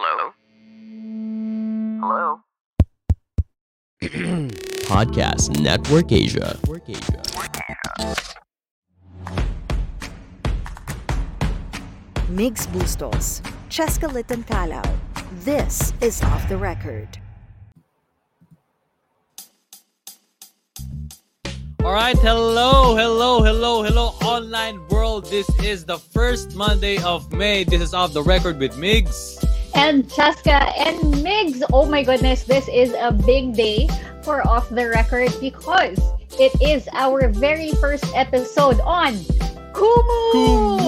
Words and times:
Hello? 0.00 0.32
Hello? 2.00 2.40
Podcast 4.86 5.58
Network 5.60 6.12
Asia. 6.12 6.56
Migs 12.30 12.68
Bustos, 12.68 13.42
Cheska 13.70 14.12
Litton 14.12 14.44
Calao. 14.44 14.88
This 15.42 15.92
is 16.00 16.22
Off 16.22 16.48
the 16.48 16.56
Record. 16.56 17.18
All 21.82 21.92
right, 21.92 22.16
hello, 22.18 22.94
hello, 22.94 23.42
hello, 23.42 23.82
hello, 23.82 24.06
online 24.22 24.86
world. 24.90 25.28
This 25.28 25.48
is 25.58 25.84
the 25.84 25.98
first 25.98 26.54
Monday 26.54 27.02
of 27.02 27.32
May. 27.32 27.64
This 27.64 27.82
is 27.82 27.94
off 27.94 28.12
the 28.12 28.22
record 28.22 28.60
with 28.60 28.74
Migs. 28.74 29.47
And 29.78 30.10
Chaska 30.10 30.58
and 30.74 30.98
Migs. 31.22 31.62
Oh 31.72 31.86
my 31.86 32.02
goodness, 32.02 32.42
this 32.42 32.66
is 32.66 32.92
a 32.98 33.12
big 33.12 33.54
day 33.54 33.88
for 34.22 34.42
Off 34.46 34.68
the 34.68 34.90
Record 34.90 35.30
because 35.40 35.96
it 36.34 36.50
is 36.60 36.88
our 36.92 37.28
very 37.28 37.70
first 37.78 38.04
episode 38.14 38.80
on 38.82 39.14
Kumu. 39.70 40.82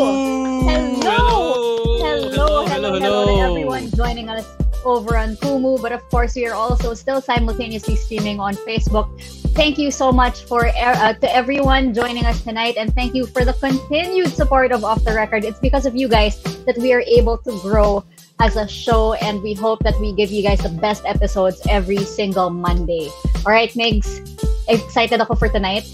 Hello. 0.67 1.55
Hello, 2.03 2.67
hello, 2.67 2.99
hello, 2.99 3.27
to 3.27 3.41
everyone 3.47 3.91
joining 3.93 4.29
us 4.29 4.45
over 4.85 5.17
on 5.17 5.37
Kumu. 5.37 5.81
But 5.81 5.93
of 5.93 6.03
course, 6.11 6.35
we 6.35 6.47
are 6.47 6.55
also 6.55 6.93
still 6.95 7.23
simultaneously 7.23 7.95
streaming 7.95 8.41
on 8.41 8.55
Facebook. 8.67 9.07
Thank 9.55 9.79
you 9.79 9.93
so 9.93 10.11
much 10.11 10.43
for 10.51 10.67
uh, 10.67 11.13
to 11.15 11.29
everyone 11.31 11.95
joining 11.95 12.27
us 12.27 12.43
tonight, 12.43 12.75
and 12.77 12.93
thank 12.95 13.15
you 13.15 13.27
for 13.27 13.45
the 13.45 13.55
continued 13.55 14.35
support 14.35 14.73
of 14.73 14.83
Off 14.83 15.05
the 15.05 15.15
Record. 15.15 15.45
It's 15.45 15.61
because 15.61 15.87
of 15.87 15.95
you 15.95 16.09
guys 16.09 16.43
that 16.67 16.77
we 16.77 16.93
are 16.93 17.03
able 17.07 17.39
to 17.39 17.55
grow 17.63 18.03
as 18.41 18.57
a 18.57 18.67
show, 18.67 19.13
and 19.21 19.43
we 19.43 19.53
hope 19.53 19.85
that 19.85 19.99
we 20.01 20.13
give 20.13 20.31
you 20.31 20.43
guys 20.43 20.61
the 20.61 20.73
best 20.81 21.05
episodes 21.05 21.61
every 21.69 22.01
single 22.09 22.49
Monday. 22.49 23.13
All 23.45 23.53
right, 23.53 23.71
Migs, 23.77 24.25
excited 24.69 25.21
ako 25.21 25.37
for 25.37 25.49
tonight 25.49 25.85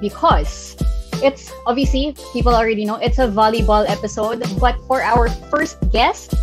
because 0.00 0.76
it's 1.24 1.48
obviously 1.64 2.12
people 2.36 2.52
already 2.52 2.84
know 2.84 3.00
it's 3.00 3.18
a 3.18 3.26
volleyball 3.26 3.88
episode, 3.88 4.44
but 4.60 4.76
for 4.84 5.00
our 5.00 5.32
first 5.48 5.80
guest, 5.88 6.36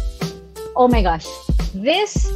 oh 0.75 0.89
my 0.89 1.05
gosh, 1.05 1.30
this 1.78 2.33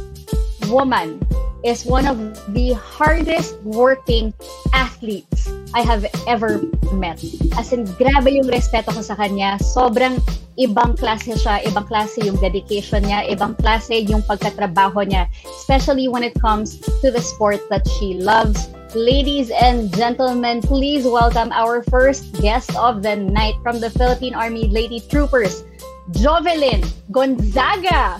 woman 0.70 1.18
is 1.66 1.82
one 1.82 2.06
of 2.06 2.16
the 2.54 2.78
hardest 2.78 3.58
working 3.66 4.32
athletes 4.72 5.50
I 5.74 5.82
have 5.82 6.06
ever 6.30 6.62
met. 6.94 7.18
As 7.58 7.74
in, 7.74 7.90
grabe 7.98 8.30
yung 8.30 8.46
respeto 8.46 8.94
ko 8.94 9.02
sa 9.02 9.18
kanya. 9.18 9.58
Sobrang 9.58 10.22
ibang 10.54 10.94
klase 10.94 11.34
siya, 11.34 11.66
ibang 11.66 11.90
klase 11.90 12.22
yung 12.22 12.38
dedication 12.38 13.02
niya, 13.02 13.26
ibang 13.26 13.58
klase 13.58 14.06
yung 14.06 14.22
pagkatrabaho 14.30 15.02
niya, 15.10 15.26
especially 15.58 16.06
when 16.06 16.22
it 16.22 16.38
comes 16.38 16.78
to 17.02 17.10
the 17.10 17.20
sport 17.20 17.58
that 17.66 17.82
she 17.98 18.14
loves. 18.14 18.70
Ladies 18.94 19.50
and 19.50 19.90
gentlemen, 19.90 20.62
please 20.62 21.02
welcome 21.02 21.50
our 21.50 21.82
first 21.90 22.30
guest 22.38 22.70
of 22.78 23.02
the 23.02 23.18
night 23.18 23.58
from 23.66 23.82
the 23.82 23.90
Philippine 23.90 24.38
Army 24.38 24.70
Lady 24.70 25.02
Troopers, 25.10 25.66
Jovelyn 26.14 26.86
Gonzaga. 27.10 28.14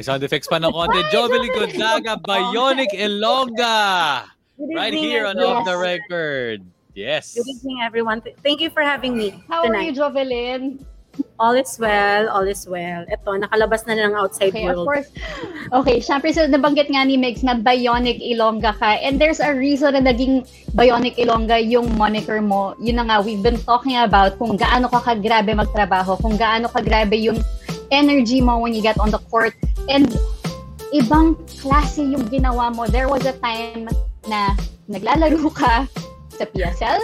May 0.00 0.08
sound 0.08 0.24
effects 0.24 0.48
pa 0.48 0.56
ng 0.56 0.72
konti. 0.72 0.96
Jovelyn 1.12 1.52
Gonzaga, 1.52 2.16
Bionic 2.24 2.88
Ilongga. 2.96 4.24
Good 4.56 4.72
Right 4.72 4.96
here 4.96 5.28
on 5.28 5.36
everyone. 5.36 5.60
Off 5.60 5.68
the 5.68 5.76
Record. 5.76 6.64
Yes. 6.96 7.36
Good 7.36 7.44
evening, 7.44 7.84
everyone. 7.84 8.24
Th- 8.24 8.32
Thank 8.40 8.64
you 8.64 8.72
for 8.72 8.80
having 8.80 9.12
me 9.12 9.36
How 9.44 9.60
are 9.60 9.76
you, 9.84 9.92
tonight. 9.92 10.00
Jovelyn? 10.00 10.80
All 11.36 11.52
is 11.52 11.76
well, 11.76 12.32
all 12.32 12.48
is 12.48 12.64
well. 12.64 13.04
Ito, 13.12 13.44
nakalabas 13.44 13.84
na 13.84 13.92
ng 13.92 14.16
outside 14.16 14.56
Okay, 14.56 14.72
of 14.72 14.80
world. 14.80 14.88
course. 14.88 15.08
Okay, 15.68 16.00
syempre, 16.00 16.32
so 16.32 16.48
nabanggit 16.48 16.88
nga 16.88 17.04
ni 17.04 17.20
Megs 17.20 17.44
na 17.44 17.60
Bionic 17.60 18.24
Ilongga 18.24 18.72
ka. 18.80 18.96
And 19.04 19.20
there's 19.20 19.44
a 19.44 19.52
reason 19.52 20.00
na 20.00 20.00
naging 20.00 20.48
Bionic 20.72 21.20
Ilongga 21.20 21.60
yung 21.60 21.92
moniker 22.00 22.40
mo. 22.40 22.72
Yun 22.80 22.96
na 22.96 23.04
nga, 23.04 23.16
we've 23.20 23.44
been 23.44 23.60
talking 23.68 24.00
about 24.00 24.40
kung 24.40 24.56
gaano 24.56 24.88
ka 24.88 25.12
kagrabe 25.12 25.52
magtrabaho, 25.52 26.16
kung 26.24 26.40
gaano 26.40 26.72
kagrabe 26.72 27.20
yung 27.20 27.36
energy 27.90 28.40
mo 28.40 28.58
when 28.58 28.74
you 28.74 28.82
get 28.82 28.98
on 28.98 29.10
the 29.10 29.18
court. 29.30 29.54
And 29.90 30.10
ibang 30.94 31.38
klase 31.60 32.02
yung 32.02 32.26
ginawa 32.30 32.74
mo. 32.74 32.86
There 32.86 33.10
was 33.10 33.26
a 33.26 33.34
time 33.38 33.90
na 34.26 34.54
naglalaro 34.90 35.50
ka 35.54 35.86
sa 36.34 36.44
PSL, 36.50 37.00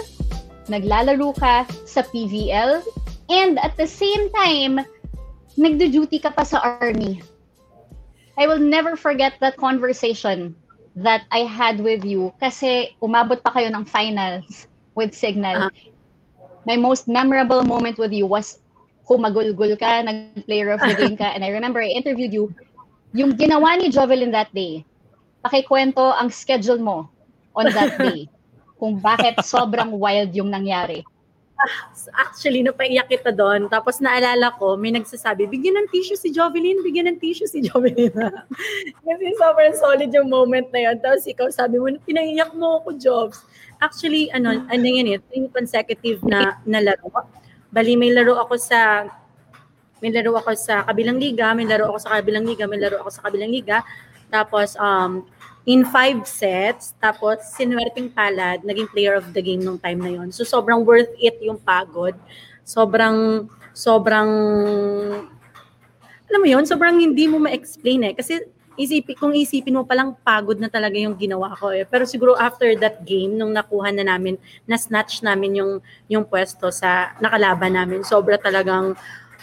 naglalaro 0.67 1.35
ka 1.37 1.63
sa 1.87 2.01
PVL, 2.03 2.83
and 3.29 3.59
at 3.59 3.75
the 3.77 3.87
same 3.87 4.27
time, 4.35 4.83
nagdo-duty 5.55 6.19
ka 6.19 6.31
pa 6.31 6.43
sa 6.43 6.59
army. 6.81 7.23
I 8.37 8.45
will 8.45 8.61
never 8.61 8.95
forget 8.95 9.39
that 9.41 9.57
conversation 9.57 10.53
that 10.97 11.25
I 11.33 11.45
had 11.45 11.81
with 11.81 12.05
you 12.05 12.33
kasi 12.37 12.93
umabot 13.01 13.41
pa 13.41 13.53
kayo 13.53 13.69
ng 13.73 13.85
finals 13.85 14.69
with 14.93 15.13
Signal. 15.13 15.69
Ah. 15.69 15.73
My 16.65 16.77
most 16.77 17.07
memorable 17.07 17.63
moment 17.63 17.97
with 17.97 18.13
you 18.13 18.29
was 18.29 18.61
humagulgul 19.07 19.71
ka, 19.79 20.03
nag-player 20.03 20.75
of 20.75 20.83
the 20.83 20.93
game 20.99 21.15
ka, 21.15 21.31
and 21.31 21.41
I 21.41 21.49
remember 21.55 21.79
I 21.79 21.95
interviewed 21.95 22.35
you. 22.35 22.51
Yung 23.15 23.39
ginawa 23.39 23.79
ni 23.79 23.87
Jovelyn 23.87 24.35
that 24.35 24.51
day, 24.51 24.83
pakikwento 25.39 26.03
ang 26.11 26.27
schedule 26.27 26.83
mo 26.83 27.07
on 27.55 27.71
that 27.71 27.95
day 28.03 28.27
kung 28.75 28.99
bakit 28.99 29.39
sobrang 29.47 29.95
wild 29.95 30.35
yung 30.35 30.51
nangyari. 30.51 31.01
Actually, 32.13 32.61
napaiyak 32.61 33.09
kita 33.09 33.33
doon. 33.33 33.65
Tapos 33.65 33.97
naalala 33.97 34.53
ko, 34.61 34.77
may 34.77 34.93
nagsasabi, 34.93 35.49
bigyan 35.49 35.73
ng 35.81 35.89
tissue 35.89 36.19
si 36.19 36.29
Jovelyn, 36.29 36.85
bigyan 36.85 37.09
ng 37.09 37.17
tissue 37.17 37.49
si 37.49 37.65
Jovelyn. 37.65 38.13
Kasi 39.07 39.25
sobrang 39.41 39.73
solid 39.73 40.13
yung 40.13 40.29
moment 40.29 40.69
na 40.69 40.85
yun. 40.85 41.01
Tapos 41.01 41.25
ikaw 41.25 41.49
sabi 41.49 41.81
mo, 41.81 41.89
pinaiyak 42.05 42.53
mo 42.53 42.83
ako, 42.83 42.93
Jobs. 43.01 43.41
Actually, 43.81 44.29
ano, 44.29 44.61
ano 44.69 44.85
yan 44.85 45.17
eh, 45.17 45.49
consecutive 45.49 46.21
na, 46.21 46.61
na 46.61 46.77
laro. 46.77 47.09
Bali, 47.67 47.99
may 47.99 48.15
laro 48.15 48.39
ako 48.39 48.55
sa 48.55 49.07
may 49.97 50.13
laro 50.13 50.37
ako 50.37 50.53
sa 50.53 50.85
kabilang 50.85 51.17
liga, 51.17 51.49
may 51.57 51.65
laro 51.65 51.89
ako 51.89 51.97
sa 52.05 52.11
kabilang 52.17 52.45
liga, 52.45 52.69
may 52.69 52.77
laro 52.77 53.01
ako 53.01 53.09
sa 53.09 53.25
kabilang 53.25 53.49
liga. 53.49 53.81
Tapos, 54.29 54.77
um, 54.77 55.25
in 55.65 55.83
five 55.83 56.23
sets, 56.29 56.93
tapos 57.01 57.43
sinuwerteng 57.57 58.13
palad, 58.13 58.61
naging 58.61 58.87
player 58.93 59.17
of 59.17 59.25
the 59.33 59.41
game 59.41 59.59
nung 59.59 59.81
time 59.81 59.99
na 59.99 60.13
yon. 60.13 60.29
So, 60.29 60.45
sobrang 60.45 60.85
worth 60.85 61.11
it 61.17 61.41
yung 61.41 61.57
pagod. 61.57 62.13
Sobrang, 62.61 63.49
sobrang, 63.73 64.29
alam 66.29 66.39
mo 66.39 66.47
yon 66.47 66.63
sobrang 66.63 67.01
hindi 67.01 67.25
mo 67.25 67.41
ma-explain 67.41 68.11
eh. 68.11 68.13
Kasi, 68.13 68.45
isipin, 68.77 69.17
kung 69.17 69.33
isipin 69.33 69.75
mo 69.75 69.83
palang 69.83 70.13
pagod 70.21 70.55
na 70.61 70.69
talaga 70.69 70.95
yung 70.95 71.17
ginawa 71.17 71.57
ko 71.57 71.73
eh. 71.73 71.83
Pero 71.83 72.05
siguro 72.05 72.37
after 72.37 72.69
that 72.77 73.01
game, 73.03 73.33
nung 73.35 73.51
nakuha 73.51 73.89
na 73.91 74.05
namin, 74.05 74.37
na-snatch 74.69 75.25
namin 75.25 75.59
yung, 75.59 75.71
yung 76.07 76.23
pwesto 76.23 76.69
sa 76.69 77.17
nakalaban 77.17 77.73
namin, 77.73 78.05
sobra 78.05 78.37
talagang 78.37 78.93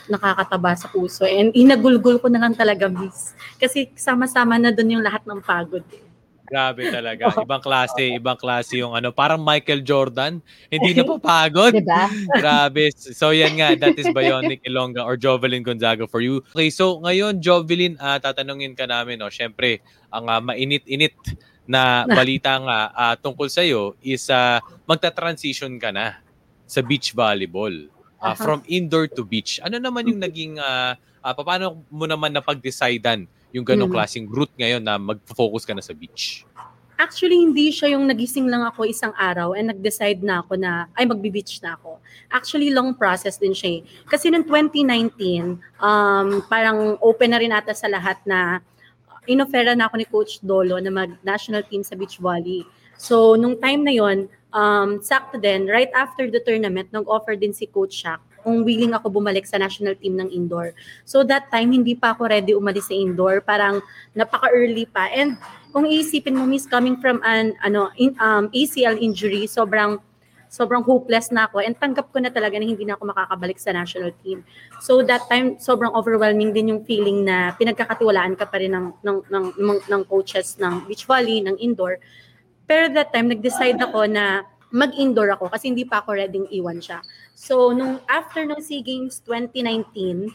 nakakataba 0.06 0.72
sa 0.78 0.86
puso. 0.88 1.26
And 1.26 1.50
inagulgul 1.52 2.22
ko 2.22 2.30
na 2.30 2.38
lang 2.38 2.54
talaga, 2.54 2.86
miss. 2.86 3.34
Kasi 3.58 3.90
sama-sama 3.98 4.56
na 4.56 4.70
doon 4.70 5.00
yung 5.00 5.04
lahat 5.04 5.26
ng 5.26 5.40
pagod. 5.42 5.84
eh. 5.90 6.13
Grabe 6.44 6.92
talaga. 6.92 7.32
Ibang 7.44 7.62
klase, 7.64 8.12
ibang 8.12 8.36
klase 8.36 8.76
yung 8.84 8.92
ano. 8.92 9.08
Parang 9.10 9.40
Michael 9.40 9.80
Jordan. 9.80 10.44
Hindi 10.68 10.92
na 10.92 11.04
papagod. 11.16 11.72
Diba? 11.72 12.04
Grabe. 12.42 12.92
So 12.92 13.32
yan 13.32 13.56
nga, 13.56 13.72
that 13.80 13.96
is 13.96 14.08
Bionic 14.12 14.60
Ilongga 14.68 15.00
or 15.00 15.16
Jovelyn 15.16 15.64
Gonzaga 15.64 16.04
for 16.04 16.20
you. 16.20 16.44
Okay, 16.52 16.68
so 16.68 17.00
ngayon, 17.00 17.40
Jovelyn, 17.40 17.96
ah, 17.96 18.20
tatanungin 18.20 18.76
ka 18.76 18.84
namin, 18.84 19.24
no? 19.24 19.32
Siyempre, 19.32 19.80
ang 20.12 20.28
ah, 20.28 20.40
mainit-init 20.44 21.16
na 21.64 22.04
balita 22.04 22.60
nga 22.60 22.78
ah, 22.92 23.14
tungkol 23.16 23.48
sa'yo 23.48 23.96
is 24.04 24.28
ah, 24.28 24.60
magta-transition 24.84 25.80
ka 25.80 25.88
na 25.88 26.20
sa 26.68 26.84
beach 26.84 27.16
volleyball. 27.16 27.72
Ah, 28.24 28.32
Aha. 28.32 28.40
from 28.40 28.60
indoor 28.68 29.04
to 29.04 29.20
beach. 29.20 29.60
Ano 29.60 29.76
naman 29.76 30.08
yung 30.08 30.20
naging, 30.20 30.56
ah, 30.56 30.96
ah, 31.20 31.32
paano 31.36 31.84
mo 31.92 32.04
naman 32.08 32.32
napag-decidean 32.32 33.28
yung 33.54 33.62
ganong 33.62 33.86
Mhm. 33.86 33.94
klaseng 33.94 34.26
route 34.26 34.50
ngayon 34.58 34.82
na 34.82 34.98
mag-focus 34.98 35.62
ka 35.62 35.70
na 35.70 35.80
sa 35.80 35.94
beach? 35.94 36.42
Actually, 36.94 37.38
hindi 37.38 37.70
siya 37.74 37.94
yung 37.94 38.06
nagising 38.06 38.46
lang 38.50 38.62
ako 38.66 38.86
isang 38.86 39.14
araw 39.14 39.54
and 39.54 39.70
nag-decide 39.70 40.22
na 40.22 40.42
ako 40.42 40.58
na, 40.58 40.86
ay, 40.94 41.06
magbe-beach 41.06 41.58
na 41.62 41.74
ako. 41.78 41.98
Actually, 42.30 42.70
long 42.70 42.94
process 42.94 43.38
din 43.38 43.54
siya 43.54 43.78
eh. 43.78 43.80
Kasi 44.06 44.30
noong 44.30 44.46
2019, 44.46 45.58
um, 45.78 46.42
parang 46.46 46.98
open 47.02 47.30
na 47.34 47.38
rin 47.42 47.50
ata 47.50 47.74
sa 47.74 47.90
lahat 47.90 48.18
na 48.26 48.62
inofera 49.26 49.74
na 49.74 49.86
ako 49.90 49.94
ni 49.98 50.06
Coach 50.06 50.38
Dolo 50.42 50.78
na 50.78 50.90
mag-national 50.90 51.66
team 51.66 51.82
sa 51.82 51.98
beach 51.98 52.18
volley. 52.22 52.62
So, 52.94 53.34
nung 53.34 53.58
time 53.58 53.82
na 53.82 53.90
yon 53.90 54.30
um, 54.54 55.02
sakto 55.02 55.34
din, 55.34 55.66
right 55.66 55.90
after 55.98 56.30
the 56.30 56.38
tournament, 56.46 56.94
nag-offer 56.94 57.34
din 57.34 57.50
si 57.50 57.66
Coach 57.66 58.06
Shaq 58.06 58.22
kung 58.44 58.60
willing 58.62 58.92
ako 58.92 59.08
bumalik 59.08 59.48
sa 59.48 59.56
national 59.56 59.96
team 59.96 60.20
ng 60.20 60.28
indoor. 60.28 60.76
So 61.08 61.24
that 61.24 61.48
time, 61.48 61.72
hindi 61.72 61.96
pa 61.96 62.12
ako 62.12 62.28
ready 62.28 62.52
umalis 62.52 62.92
sa 62.92 62.94
indoor. 62.94 63.40
Parang 63.40 63.80
napaka-early 64.12 64.84
pa. 64.92 65.08
And 65.08 65.40
kung 65.72 65.88
iisipin 65.88 66.36
mo, 66.36 66.44
miss, 66.44 66.68
coming 66.68 67.00
from 67.00 67.24
an 67.24 67.56
ano, 67.64 67.88
in, 67.96 68.12
um, 68.20 68.52
ACL 68.52 69.00
injury, 69.00 69.48
sobrang 69.48 69.98
sobrang 70.54 70.86
hopeless 70.86 71.34
na 71.34 71.50
ako 71.50 71.58
and 71.66 71.74
tanggap 71.74 72.14
ko 72.14 72.22
na 72.22 72.30
talaga 72.30 72.54
na 72.54 72.62
hindi 72.62 72.86
na 72.86 72.94
ako 72.94 73.10
makakabalik 73.10 73.58
sa 73.58 73.74
national 73.74 74.14
team. 74.22 74.46
So 74.78 75.02
that 75.02 75.26
time, 75.26 75.58
sobrang 75.58 75.90
overwhelming 75.90 76.54
din 76.54 76.70
yung 76.70 76.86
feeling 76.86 77.26
na 77.26 77.58
pinagkakatiwalaan 77.58 78.38
ka 78.38 78.46
pa 78.46 78.62
rin 78.62 78.70
ng, 78.70 78.86
ng, 79.02 79.18
ng, 79.26 79.44
ng, 79.58 79.78
ng 79.90 80.02
coaches 80.06 80.54
ng 80.62 80.86
beach 80.86 81.10
volley, 81.10 81.42
ng 81.42 81.58
indoor. 81.58 81.98
Pero 82.70 82.86
that 82.94 83.10
time, 83.10 83.34
nag-decide 83.34 83.82
ako 83.82 84.06
na 84.06 84.46
mag-indoor 84.74 85.30
ako 85.38 85.54
kasi 85.54 85.70
hindi 85.70 85.86
pa 85.86 86.02
ako 86.02 86.18
ready 86.18 86.42
iwan 86.50 86.82
siya. 86.82 86.98
So, 87.38 87.70
nung 87.70 88.02
after 88.10 88.42
ng 88.42 88.58
SEA 88.58 88.82
Games 88.82 89.22
2019, 89.22 90.34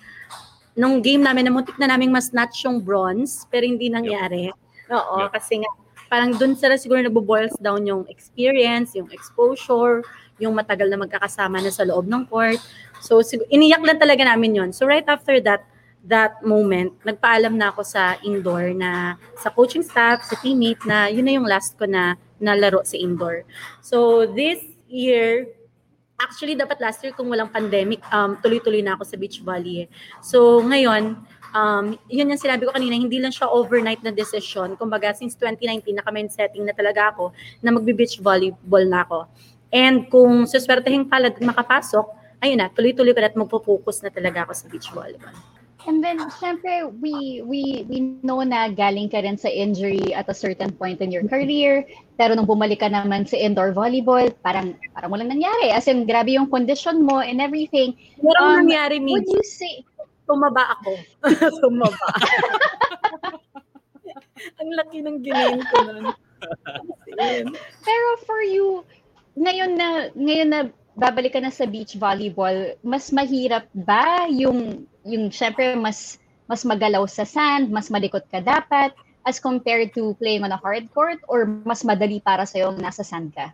nung 0.80 1.03
game 1.03 1.19
namin, 1.19 1.51
namuntik 1.51 1.75
na 1.75 1.91
namin 1.91 2.07
mas 2.07 2.31
snatch 2.31 2.63
yung 2.63 2.80
bronze, 2.80 3.44
pero 3.51 3.68
hindi 3.68 3.91
nangyari. 3.91 4.47
Oo, 4.88 5.27
Yep. 5.27 5.31
kasi 5.36 5.59
nga, 5.59 5.69
parang 6.07 6.31
dun 6.39 6.56
sila 6.56 6.80
siguro 6.80 7.03
nagbo-boils 7.03 7.59
down 7.59 7.83
yung 7.83 8.07
experience, 8.07 8.95
yung 8.95 9.12
exposure, 9.12 10.07
yung 10.39 10.56
matagal 10.56 10.88
na 10.88 10.95
magkakasama 10.95 11.59
na 11.59 11.68
sa 11.69 11.83
loob 11.83 12.07
ng 12.07 12.24
court. 12.31 12.57
So, 13.03 13.19
sig- 13.19 13.44
iniyak 13.51 13.83
lang 13.83 14.00
talaga 14.00 14.24
namin 14.24 14.56
yon 14.56 14.69
So, 14.71 14.88
right 14.88 15.06
after 15.06 15.44
that, 15.44 15.68
that 16.10 16.42
moment, 16.42 16.92
nagpaalam 17.06 17.54
na 17.54 17.70
ako 17.70 17.86
sa 17.86 18.18
indoor 18.26 18.74
na 18.74 19.16
sa 19.38 19.54
coaching 19.54 19.86
staff, 19.86 20.26
sa 20.26 20.36
teammate 20.42 20.82
na 20.84 21.08
yun 21.08 21.24
na 21.24 21.34
yung 21.38 21.46
last 21.46 21.78
ko 21.78 21.86
na 21.86 22.18
nalaro 22.42 22.82
sa 22.82 22.98
indoor. 22.98 23.46
So, 23.80 24.26
this 24.26 24.60
year, 24.90 25.46
actually 26.20 26.58
dapat 26.58 26.82
last 26.82 27.00
year 27.06 27.14
kung 27.14 27.30
walang 27.30 27.54
pandemic, 27.54 28.02
um, 28.10 28.36
tuloy-tuloy 28.42 28.82
na 28.82 28.98
ako 28.98 29.06
sa 29.06 29.16
beach 29.16 29.40
volley. 29.46 29.86
eh. 29.86 29.88
So, 30.20 30.60
ngayon, 30.66 31.16
um, 31.54 31.86
yun 32.10 32.34
yung 32.34 32.42
sinabi 32.42 32.66
ko 32.66 32.74
kanina, 32.74 32.98
hindi 32.98 33.22
lang 33.22 33.32
siya 33.32 33.48
overnight 33.48 34.02
na 34.02 34.12
decision. 34.12 34.74
Kumbaga, 34.76 35.14
since 35.14 35.38
2019, 35.38 35.94
naka-mind 35.96 36.34
setting 36.34 36.66
na 36.66 36.74
talaga 36.74 37.14
ako 37.14 37.32
na 37.62 37.70
magbe-beach 37.70 38.18
volleyball 38.20 38.84
na 38.90 39.06
ako. 39.06 39.30
And 39.70 40.10
kung 40.10 40.50
suswertehin 40.50 41.06
pala 41.06 41.30
makapasok, 41.30 42.06
ayun 42.42 42.58
na, 42.58 42.68
tuloy-tuloy 42.74 43.14
ko 43.14 43.22
na 43.22 43.30
at 43.30 43.38
magpo-focus 43.38 44.02
na 44.02 44.10
talaga 44.10 44.50
ako 44.50 44.54
sa 44.58 44.66
beach 44.66 44.90
volleyball. 44.90 45.59
And 45.88 46.04
then, 46.04 46.20
syempre, 46.28 46.92
we, 47.00 47.40
we, 47.46 47.88
we 47.88 48.20
know 48.20 48.44
na 48.44 48.68
galing 48.68 49.08
ka 49.08 49.24
rin 49.24 49.40
sa 49.40 49.48
injury 49.48 50.12
at 50.12 50.28
a 50.28 50.36
certain 50.36 50.76
point 50.76 51.00
in 51.00 51.12
your 51.12 51.24
career. 51.24 51.88
Pero 52.20 52.36
nung 52.36 52.46
bumalik 52.46 52.84
ka 52.84 52.92
naman 52.92 53.24
sa 53.24 53.40
indoor 53.40 53.72
volleyball, 53.72 54.28
parang, 54.44 54.76
parang 54.92 55.12
walang 55.16 55.31
nangyari. 55.31 55.72
As 55.72 55.88
in, 55.88 56.04
grabe 56.04 56.36
yung 56.36 56.52
condition 56.52 57.08
mo 57.08 57.24
and 57.24 57.40
everything. 57.40 57.96
Merong 58.20 58.44
Um, 58.44 58.56
nangyari, 58.68 59.00
Would 59.00 59.24
Migs. 59.24 59.31
you 59.31 59.44
say, 59.48 59.74
Tumaba 60.30 60.78
ako. 60.78 60.92
Tumaba. 61.64 61.98
Ang 64.62 64.70
laki 64.78 65.02
ng 65.02 65.18
ginain 65.25 65.60
ko 65.66 65.75
nun. 65.90 66.06
pero 67.88 68.08
for 68.24 68.40
you, 68.46 68.86
ngayon 69.36 69.74
na, 69.74 70.14
ngayon 70.14 70.50
na 70.54 70.62
babalik 70.94 71.34
ka 71.34 71.42
na 71.42 71.50
sa 71.50 71.66
beach 71.66 71.98
volleyball, 71.98 72.78
mas 72.86 73.10
mahirap 73.10 73.66
ba 73.74 74.30
yung, 74.30 74.86
yung 75.10 75.34
syempre 75.34 75.74
mas, 75.74 76.22
mas 76.46 76.62
magalaw 76.62 77.04
sa 77.10 77.26
sand, 77.26 77.74
mas 77.74 77.90
malikot 77.90 78.24
ka 78.30 78.40
dapat, 78.40 78.94
as 79.26 79.42
compared 79.42 79.92
to 79.92 80.16
playing 80.22 80.46
on 80.46 80.54
a 80.54 80.60
hard 80.62 80.86
court, 80.94 81.20
or 81.28 81.50
mas 81.66 81.82
madali 81.82 82.22
para 82.22 82.46
sa'yo 82.46 82.72
nasa 82.78 83.02
sand 83.02 83.34
ka? 83.34 83.52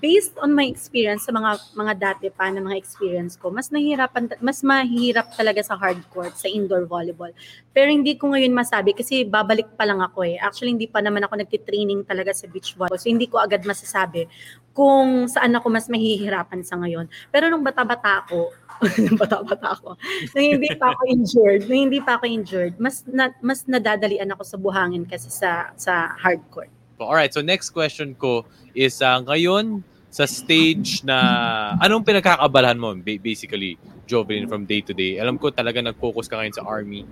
Based 0.00 0.36
on 0.40 0.52
my 0.52 0.66
experience 0.66 1.26
sa 1.26 1.32
mga 1.32 1.50
mga 1.74 1.92
dati 1.98 2.26
pa 2.32 2.48
na 2.48 2.62
mga 2.62 2.78
experience 2.78 3.34
ko, 3.34 3.50
mas 3.50 3.68
nahihirapan 3.72 4.36
mas 4.40 4.60
mahirap 4.60 5.32
talaga 5.34 5.62
sa 5.62 5.76
hard 5.76 6.00
court 6.12 6.34
sa 6.36 6.48
indoor 6.48 6.84
volleyball. 6.84 7.30
Pero 7.72 7.88
hindi 7.92 8.16
ko 8.16 8.32
ngayon 8.32 8.52
masabi 8.52 8.92
kasi 8.92 9.26
babalik 9.26 9.68
pa 9.74 9.88
lang 9.88 10.00
ako 10.00 10.24
eh. 10.24 10.36
Actually 10.38 10.76
hindi 10.76 10.88
pa 10.88 11.00
naman 11.00 11.24
ako 11.24 11.40
nagti-training 11.40 12.04
talaga 12.04 12.32
sa 12.36 12.48
beach 12.48 12.76
volleyball. 12.76 13.00
So 13.00 13.10
hindi 13.10 13.26
ko 13.26 13.40
agad 13.40 13.64
masasabi 13.64 14.28
kung 14.76 15.24
saan 15.32 15.56
ako 15.56 15.72
mas 15.72 15.88
mahihirapan 15.88 16.60
sa 16.60 16.76
ngayon. 16.76 17.08
Pero 17.32 17.48
nung 17.48 17.64
bata-bata 17.64 18.28
ako, 18.28 18.52
nung 19.08 19.16
bata-bata 19.16 19.72
ako, 19.72 19.96
nung 20.36 20.46
hindi 20.60 20.68
pa 20.76 20.92
ako 20.92 21.02
injured, 21.08 21.60
nung 21.64 21.82
hindi 21.88 22.00
pa 22.04 22.20
ako 22.20 22.24
injured, 22.28 22.76
mas 22.76 23.00
na, 23.08 23.32
mas 23.40 23.64
nadadalian 23.64 24.28
ako 24.36 24.42
sa 24.44 24.60
buhangin 24.60 25.08
kasi 25.08 25.32
sa 25.32 25.72
sa 25.80 26.12
hard 26.20 26.44
court. 26.52 26.75
Alright, 26.96 27.34
so 27.34 27.44
next 27.44 27.70
question 27.70 28.16
ko 28.16 28.48
is 28.72 29.04
uh, 29.04 29.20
ngayon 29.20 29.84
sa 30.08 30.24
stage 30.24 31.04
na 31.04 31.76
anong 31.84 32.08
pinagkakabalahan 32.08 32.80
mo 32.80 32.96
ba- 32.96 33.20
basically 33.20 33.76
Jovelyn 34.08 34.48
from 34.48 34.64
day 34.64 34.80
to 34.80 34.96
day? 34.96 35.20
Alam 35.20 35.36
ko 35.36 35.52
talaga 35.52 35.84
nag-focus 35.84 36.24
ka 36.24 36.40
ngayon 36.40 36.56
sa 36.56 36.64
army. 36.64 37.04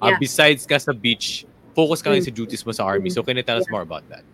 Uh, 0.00 0.12
Yeah. 0.12 0.20
besides 0.20 0.68
ka 0.68 0.76
sa 0.76 0.92
beach, 0.92 1.48
focus 1.72 2.04
ka 2.04 2.12
ngayon 2.12 2.24
Mm. 2.24 2.30
sa 2.32 2.36
duties 2.36 2.62
mo 2.68 2.72
sa 2.76 2.84
army. 2.84 3.08
So 3.08 3.24
can 3.24 3.36
you 3.36 3.44
tell 3.44 3.56
us 3.56 3.68
more 3.72 3.80
about 3.80 4.04
that? 4.12 4.24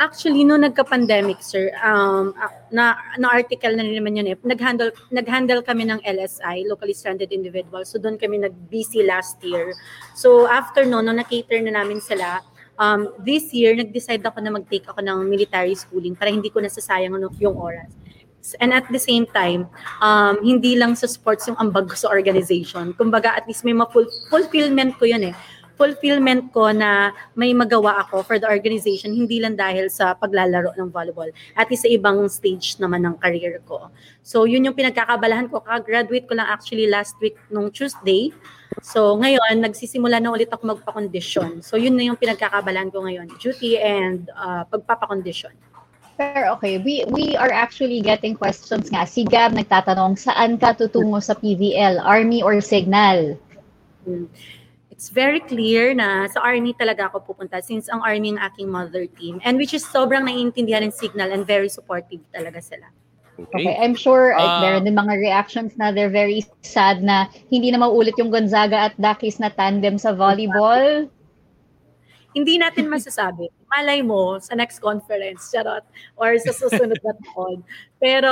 Actually, 0.00 0.48
no 0.48 0.56
nagka-pandemic, 0.56 1.44
sir, 1.44 1.76
um, 1.84 2.32
na, 2.72 2.96
na-article 3.20 3.76
na 3.76 3.84
rin 3.84 4.00
naman 4.00 4.16
yun 4.16 4.32
eh. 4.32 4.36
Nag-handle, 4.40 4.96
nag-handle 5.12 5.60
kami 5.60 5.84
ng 5.84 6.00
LSI, 6.00 6.64
Locally 6.64 6.96
Stranded 6.96 7.28
Individuals. 7.36 7.92
So, 7.92 8.00
doon 8.00 8.16
kami 8.16 8.40
nag-busy 8.40 9.04
last 9.04 9.36
year. 9.44 9.76
So, 10.16 10.48
after 10.48 10.88
no, 10.88 11.04
no 11.04 11.12
na-cater 11.12 11.60
na 11.60 11.84
namin 11.84 12.00
sila, 12.00 12.40
um, 12.80 13.12
this 13.20 13.52
year, 13.52 13.76
nag-decide 13.76 14.24
ako 14.24 14.40
na 14.40 14.50
mag-take 14.56 14.88
ako 14.88 15.04
ng 15.04 15.28
military 15.28 15.76
schooling 15.76 16.16
para 16.16 16.32
hindi 16.32 16.48
ko 16.48 16.64
nasasayang 16.64 17.12
yung 17.38 17.54
oras. 17.60 17.92
And 18.56 18.72
at 18.72 18.88
the 18.88 18.98
same 18.98 19.28
time, 19.28 19.68
um, 20.00 20.40
hindi 20.40 20.72
lang 20.72 20.96
sa 20.96 21.04
sports 21.04 21.44
yung 21.44 21.60
ambag 21.60 21.92
ko 21.92 21.94
sa 21.94 22.08
organization. 22.08 22.96
Kumbaga, 22.96 23.36
at 23.36 23.44
least 23.44 23.68
may 23.68 23.76
ma-fulfillment 23.76 24.96
ko 24.96 25.04
yun 25.04 25.28
eh 25.30 25.36
fulfillment 25.80 26.52
ko 26.52 26.68
na 26.76 27.16
may 27.32 27.56
magawa 27.56 28.04
ako 28.04 28.20
for 28.20 28.36
the 28.36 28.44
organization, 28.44 29.16
hindi 29.16 29.40
lang 29.40 29.56
dahil 29.56 29.88
sa 29.88 30.12
paglalaro 30.12 30.76
ng 30.76 30.92
volleyball, 30.92 31.32
at 31.56 31.72
sa 31.72 31.88
ibang 31.88 32.28
stage 32.28 32.76
naman 32.76 33.08
ng 33.08 33.16
career 33.16 33.64
ko. 33.64 33.88
So, 34.20 34.44
yun 34.44 34.68
yung 34.68 34.76
pinagkakabalahan 34.76 35.48
ko. 35.48 35.64
Kaka-graduate 35.64 36.28
ko 36.28 36.36
lang 36.36 36.52
actually 36.52 36.84
last 36.84 37.16
week 37.24 37.40
nung 37.48 37.72
Tuesday. 37.72 38.28
So, 38.84 39.16
ngayon, 39.16 39.64
nagsisimula 39.64 40.20
na 40.20 40.28
ulit 40.28 40.52
ako 40.52 40.76
magpa-condition. 40.76 41.64
So, 41.64 41.80
yun 41.80 41.96
na 41.96 42.12
yung 42.12 42.20
pinagkakabalahan 42.20 42.92
ko 42.92 43.08
ngayon. 43.08 43.32
Duty 43.40 43.80
and 43.80 44.28
uh, 44.36 44.68
pagpapakondisyon. 44.68 45.56
Pero 46.20 46.52
okay, 46.52 46.76
we 46.84 47.00
we 47.08 47.32
are 47.32 47.48
actually 47.48 48.04
getting 48.04 48.36
questions 48.36 48.92
nga. 48.92 49.08
Si 49.08 49.24
Gab 49.24 49.56
nagtatanong, 49.56 50.20
saan 50.20 50.60
ka 50.60 50.76
tutungo 50.76 51.16
sa 51.16 51.32
PVL? 51.32 51.96
Army 51.96 52.44
or 52.44 52.60
Signal? 52.60 53.40
Mm. 54.04 54.28
It's 55.00 55.08
very 55.08 55.40
clear 55.40 55.96
na 55.96 56.28
sa 56.28 56.44
Army 56.44 56.76
talaga 56.76 57.08
ako 57.08 57.24
pupunta 57.24 57.64
since 57.64 57.88
ang 57.88 58.04
Army 58.04 58.36
ang 58.36 58.40
aking 58.52 58.68
mother 58.68 59.08
team. 59.08 59.40
And 59.40 59.56
which 59.56 59.72
is 59.72 59.80
sobrang 59.80 60.28
naiintindihan 60.28 60.84
ng 60.84 60.92
signal 60.92 61.32
and 61.32 61.48
very 61.48 61.72
supportive 61.72 62.20
talaga 62.28 62.60
sila. 62.60 62.84
Okay, 63.40 63.80
I'm 63.80 63.96
sure 63.96 64.36
ay, 64.36 64.44
Ah. 64.44 64.60
meron 64.60 64.84
din 64.84 64.92
mga 64.92 65.16
reactions 65.16 65.72
na 65.80 65.88
they're 65.88 66.12
very 66.12 66.44
sad 66.60 67.00
na 67.00 67.32
hindi 67.48 67.72
na 67.72 67.80
maulit 67.80 68.12
yung 68.20 68.28
Gonzaga 68.28 68.92
at 68.92 68.94
Dakis 69.00 69.40
na 69.40 69.48
tandem 69.48 69.96
sa 69.96 70.12
volleyball. 70.12 71.08
hindi 72.36 72.60
natin 72.60 72.86
masasabi. 72.92 73.48
Malay 73.72 74.04
mo 74.04 74.36
sa 74.36 74.52
next 74.52 74.84
conference, 74.84 75.48
charot, 75.48 75.82
or 76.14 76.36
sa 76.38 76.52
susunod 76.52 77.00
na 77.00 77.12
taon. 77.24 77.64
Pero 77.96 78.30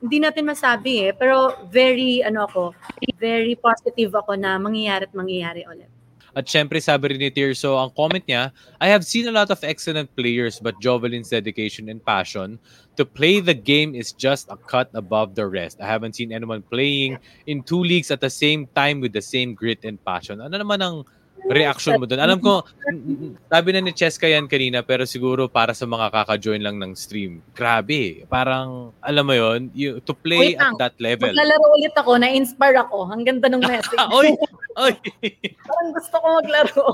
hindi 0.00 0.18
natin 0.20 0.44
masabi 0.44 1.08
eh. 1.08 1.12
Pero 1.16 1.56
very, 1.68 2.20
ano 2.22 2.44
ako, 2.46 2.76
very 3.16 3.56
positive 3.56 4.12
ako 4.14 4.36
na 4.36 4.60
mangyayari 4.60 5.08
at 5.08 5.14
mangyayari 5.16 5.62
ulit. 5.64 5.90
At 6.36 6.44
syempre, 6.44 6.76
sabi 6.84 7.16
rin 7.16 7.20
ni 7.24 7.32
Tirso, 7.32 7.80
ang 7.80 7.88
comment 7.96 8.20
niya, 8.28 8.52
I 8.76 8.92
have 8.92 9.08
seen 9.08 9.24
a 9.24 9.32
lot 9.32 9.48
of 9.48 9.56
excellent 9.64 10.12
players 10.12 10.60
but 10.60 10.76
Jovelyn's 10.84 11.32
dedication 11.32 11.88
and 11.88 12.04
passion 12.04 12.60
to 13.00 13.08
play 13.08 13.40
the 13.40 13.56
game 13.56 13.96
is 13.96 14.12
just 14.12 14.52
a 14.52 14.60
cut 14.60 14.92
above 14.92 15.32
the 15.32 15.48
rest. 15.48 15.80
I 15.80 15.88
haven't 15.88 16.12
seen 16.12 16.36
anyone 16.36 16.60
playing 16.60 17.16
in 17.48 17.64
two 17.64 17.80
leagues 17.80 18.12
at 18.12 18.20
the 18.20 18.28
same 18.28 18.68
time 18.76 19.00
with 19.00 19.16
the 19.16 19.24
same 19.24 19.56
grit 19.56 19.80
and 19.88 19.96
passion. 20.04 20.44
Ano 20.44 20.60
naman 20.60 20.84
ang 20.84 21.08
reaction 21.46 22.00
mo 22.00 22.08
doon? 22.08 22.22
Alam 22.22 22.38
ko, 22.40 22.64
sabi 23.52 23.68
na 23.70 23.80
ni 23.84 23.92
Cheska 23.92 24.26
yan 24.26 24.48
kanina, 24.48 24.80
pero 24.80 25.04
siguro 25.04 25.46
para 25.46 25.76
sa 25.76 25.84
mga 25.84 26.10
kaka-join 26.10 26.62
lang 26.64 26.80
ng 26.80 26.96
stream. 26.96 27.44
Grabe. 27.52 28.24
Parang, 28.26 28.96
alam 29.04 29.24
mo 29.26 29.34
yon 29.36 29.70
you, 29.76 30.00
to 30.02 30.16
play 30.16 30.56
Wait 30.56 30.58
at 30.58 30.72
lang. 30.72 30.74
that 30.80 30.96
level. 30.98 31.30
Maglalaro 31.30 31.66
ulit 31.76 31.94
ako, 31.94 32.10
na-inspire 32.18 32.78
ako. 32.82 33.12
Ang 33.12 33.22
ganda 33.22 33.46
ng 33.52 33.62
message. 33.62 34.00
Oy! 34.16 34.32
Oy! 34.80 34.94
Parang 35.68 35.90
gusto 35.94 36.14
ko 36.16 36.26
maglaro. 36.42 36.84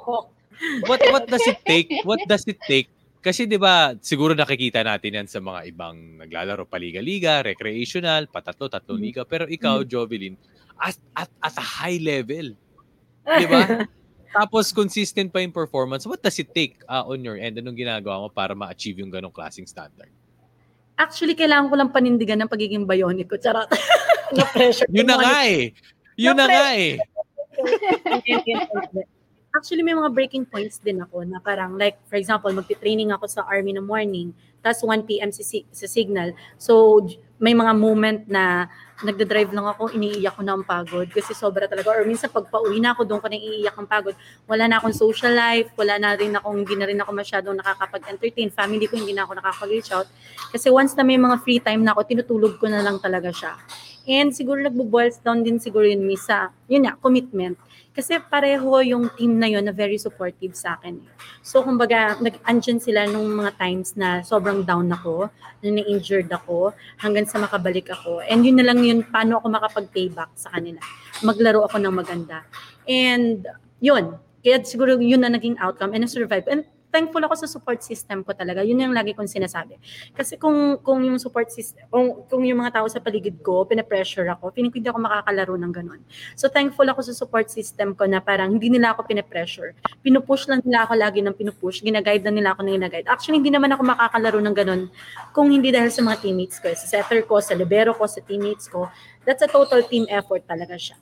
what 0.86 1.00
what 1.10 1.24
does 1.26 1.42
it 1.48 1.58
take? 1.66 1.90
What 2.06 2.22
does 2.30 2.46
it 2.46 2.60
take? 2.68 2.86
Kasi 3.22 3.46
'di 3.46 3.54
ba, 3.54 3.94
siguro 4.02 4.34
nakikita 4.34 4.82
natin 4.82 5.14
'yan 5.22 5.28
sa 5.30 5.38
mga 5.38 5.70
ibang 5.70 6.18
naglalaro 6.18 6.66
paliga-liga, 6.66 7.46
recreational, 7.46 8.26
patatlo, 8.26 8.66
tatlong 8.66 8.98
liga, 8.98 9.22
pero 9.22 9.46
ikaw, 9.46 9.86
Jovelyn, 9.86 10.34
at, 10.74 10.98
at 11.14 11.30
at 11.38 11.54
a 11.54 11.62
high 11.62 12.02
level. 12.02 12.58
'Di 13.22 13.46
ba? 13.46 13.86
Tapos 14.32 14.72
consistent 14.72 15.28
pa 15.28 15.44
yung 15.44 15.52
performance. 15.52 16.08
What 16.08 16.24
does 16.24 16.40
it 16.40 16.50
take 16.56 16.80
uh, 16.88 17.04
on 17.04 17.20
your 17.20 17.36
end? 17.36 17.60
Anong 17.60 17.76
ginagawa 17.76 18.26
mo 18.26 18.28
para 18.32 18.56
ma-achieve 18.56 19.04
yung 19.04 19.12
ganong 19.12 19.32
klaseng 19.32 19.68
standard? 19.68 20.08
Actually, 20.96 21.36
kailangan 21.36 21.68
ko 21.68 21.74
lang 21.76 21.90
panindigan 21.92 22.40
ng 22.40 22.48
pagiging 22.48 22.88
bionic 22.88 23.28
ko. 23.28 23.36
Charot. 23.36 23.68
na 24.36 24.44
pressure. 24.48 24.88
Yun 24.88 25.08
na 25.08 25.16
nga 25.20 25.38
eh. 25.44 25.76
Yun 26.16 26.36
na 26.36 26.46
nga 26.48 26.66
eh. 26.72 26.96
actually 29.52 29.84
may 29.84 29.92
mga 29.92 30.10
breaking 30.16 30.48
points 30.48 30.80
din 30.80 31.04
ako 31.04 31.28
na 31.28 31.36
parang 31.38 31.76
like 31.76 32.00
for 32.08 32.16
example 32.16 32.48
magti-training 32.50 33.12
ako 33.12 33.28
sa 33.28 33.44
army 33.44 33.76
na 33.76 33.84
morning 33.84 34.32
tapos 34.64 34.80
1 34.80 35.04
p.m. 35.04 35.28
sa, 35.28 35.44
si- 35.44 35.68
sa 35.68 35.84
signal 35.84 36.32
so 36.56 37.04
may 37.42 37.58
mga 37.58 37.72
moment 37.74 38.22
na 38.30 38.70
nagda-drive 39.02 39.50
lang 39.50 39.66
ako 39.66 39.90
iniiyak 39.98 40.38
ko 40.38 40.46
na 40.46 40.54
ang 40.54 40.62
pagod 40.62 41.10
kasi 41.10 41.34
sobra 41.34 41.66
talaga. 41.66 41.90
Or 41.90 42.06
minsan 42.06 42.30
pag 42.30 42.46
pauwi 42.46 42.78
na 42.78 42.94
ako 42.94 43.02
doon 43.02 43.18
ko 43.18 43.26
na 43.26 43.34
iiyak 43.34 43.74
ang 43.74 43.90
pagod. 43.90 44.14
Wala 44.46 44.70
na 44.70 44.78
akong 44.78 44.94
social 44.94 45.34
life 45.34 45.74
wala 45.74 45.98
na 45.98 46.14
rin 46.14 46.30
ako 46.38 46.46
hindi 46.54 46.78
na 46.78 46.86
rin 46.86 47.02
ako 47.02 47.10
masyadong 47.10 47.58
nakakapag-entertain. 47.58 48.54
Family 48.54 48.86
ko 48.86 48.94
hindi 48.94 49.10
na 49.10 49.26
ako 49.26 49.42
nakakapag-reach 49.42 49.90
out. 49.90 50.06
Kasi 50.54 50.70
once 50.70 50.94
na 50.94 51.02
may 51.02 51.18
mga 51.18 51.42
free 51.42 51.58
time 51.58 51.82
na 51.82 51.98
ako 51.98 52.06
tinutulog 52.06 52.62
ko 52.62 52.70
na 52.70 52.78
lang 52.78 53.02
talaga 53.02 53.34
siya 53.34 53.58
and 54.08 54.34
siguro 54.34 54.62
nagbo-boils 54.62 55.22
down 55.22 55.46
din 55.46 55.62
siguro 55.62 55.86
yun 55.86 56.02
misa 56.02 56.50
yun 56.66 56.86
nga 56.86 56.98
commitment 56.98 57.54
kasi 57.92 58.16
pareho 58.16 58.80
yung 58.80 59.12
team 59.20 59.36
na 59.36 59.52
yun 59.52 59.68
na 59.68 59.74
very 59.76 60.00
supportive 60.00 60.56
sa 60.56 60.80
akin. 60.80 60.96
eh. 60.96 61.08
So, 61.44 61.60
kumbaga, 61.60 62.16
nag-andyan 62.24 62.80
sila 62.80 63.04
nung 63.04 63.28
mga 63.36 63.52
times 63.60 63.92
na 64.00 64.24
sobrang 64.24 64.64
down 64.64 64.88
ako, 64.88 65.28
na 65.60 65.68
na-injured 65.68 66.32
ako, 66.32 66.72
hanggang 66.96 67.28
sa 67.28 67.36
makabalik 67.36 67.92
ako. 67.92 68.24
And 68.24 68.48
yun 68.48 68.56
na 68.56 68.64
lang 68.64 68.80
yun, 68.80 69.04
paano 69.04 69.44
ako 69.44 69.52
makapag-payback 69.52 70.32
sa 70.40 70.56
kanila. 70.56 70.80
Maglaro 71.20 71.68
ako 71.68 71.76
ng 71.84 71.92
maganda. 71.92 72.48
And 72.88 73.44
yun, 73.84 74.16
kaya 74.40 74.64
siguro 74.64 74.96
yun 74.96 75.20
na 75.20 75.28
naging 75.28 75.60
outcome 75.60 75.92
and 75.92 76.08
na-survive. 76.08 76.48
And 76.48 76.64
thankful 76.92 77.24
ako 77.24 77.34
sa 77.40 77.48
support 77.48 77.80
system 77.80 78.20
ko 78.20 78.36
talaga. 78.36 78.60
Yun 78.60 78.84
yung 78.84 78.94
lagi 78.94 79.16
kong 79.16 79.26
sinasabi. 79.26 79.80
Kasi 80.12 80.36
kung 80.36 80.76
kung 80.84 81.00
yung 81.00 81.16
support 81.16 81.48
system, 81.48 81.88
kung, 81.88 82.28
kung 82.28 82.44
yung 82.44 82.60
mga 82.60 82.78
tao 82.78 82.86
sa 82.92 83.00
paligid 83.00 83.40
ko, 83.40 83.64
pinapressure 83.64 84.28
ako, 84.28 84.52
feeling 84.52 84.68
ko 84.68 84.76
hindi 84.76 84.92
ako 84.92 85.00
makakalaro 85.00 85.54
ng 85.56 85.72
ganun. 85.72 86.00
So 86.36 86.52
thankful 86.52 86.84
ako 86.84 87.00
sa 87.00 87.16
support 87.16 87.48
system 87.48 87.96
ko 87.96 88.04
na 88.04 88.20
parang 88.20 88.52
hindi 88.52 88.68
nila 88.68 88.92
ako 88.92 89.08
pinapressure. 89.08 89.72
Pinupush 90.04 90.46
lang 90.52 90.60
nila 90.60 90.84
ako 90.84 90.94
lagi 91.00 91.24
ng 91.24 91.32
pinupush, 91.32 91.80
ginaguide 91.80 92.22
lang 92.28 92.36
nila 92.36 92.52
ako 92.52 92.68
ng 92.68 92.74
ginaguide. 92.76 93.08
Actually, 93.08 93.40
hindi 93.40 93.50
naman 93.50 93.72
ako 93.72 93.82
makakalaro 93.88 94.38
ng 94.44 94.54
ganun 94.54 94.82
kung 95.32 95.48
hindi 95.48 95.72
dahil 95.72 95.88
sa 95.88 96.04
mga 96.04 96.20
teammates 96.20 96.60
ko. 96.60 96.68
Sa 96.76 96.84
setter 96.84 97.24
ko, 97.24 97.40
sa 97.40 97.56
libero 97.56 97.96
ko, 97.96 98.04
sa 98.04 98.20
teammates 98.20 98.68
ko. 98.68 98.92
That's 99.24 99.40
a 99.40 99.48
total 99.48 99.80
team 99.88 100.04
effort 100.12 100.44
talaga 100.44 100.76
siya. 100.76 101.00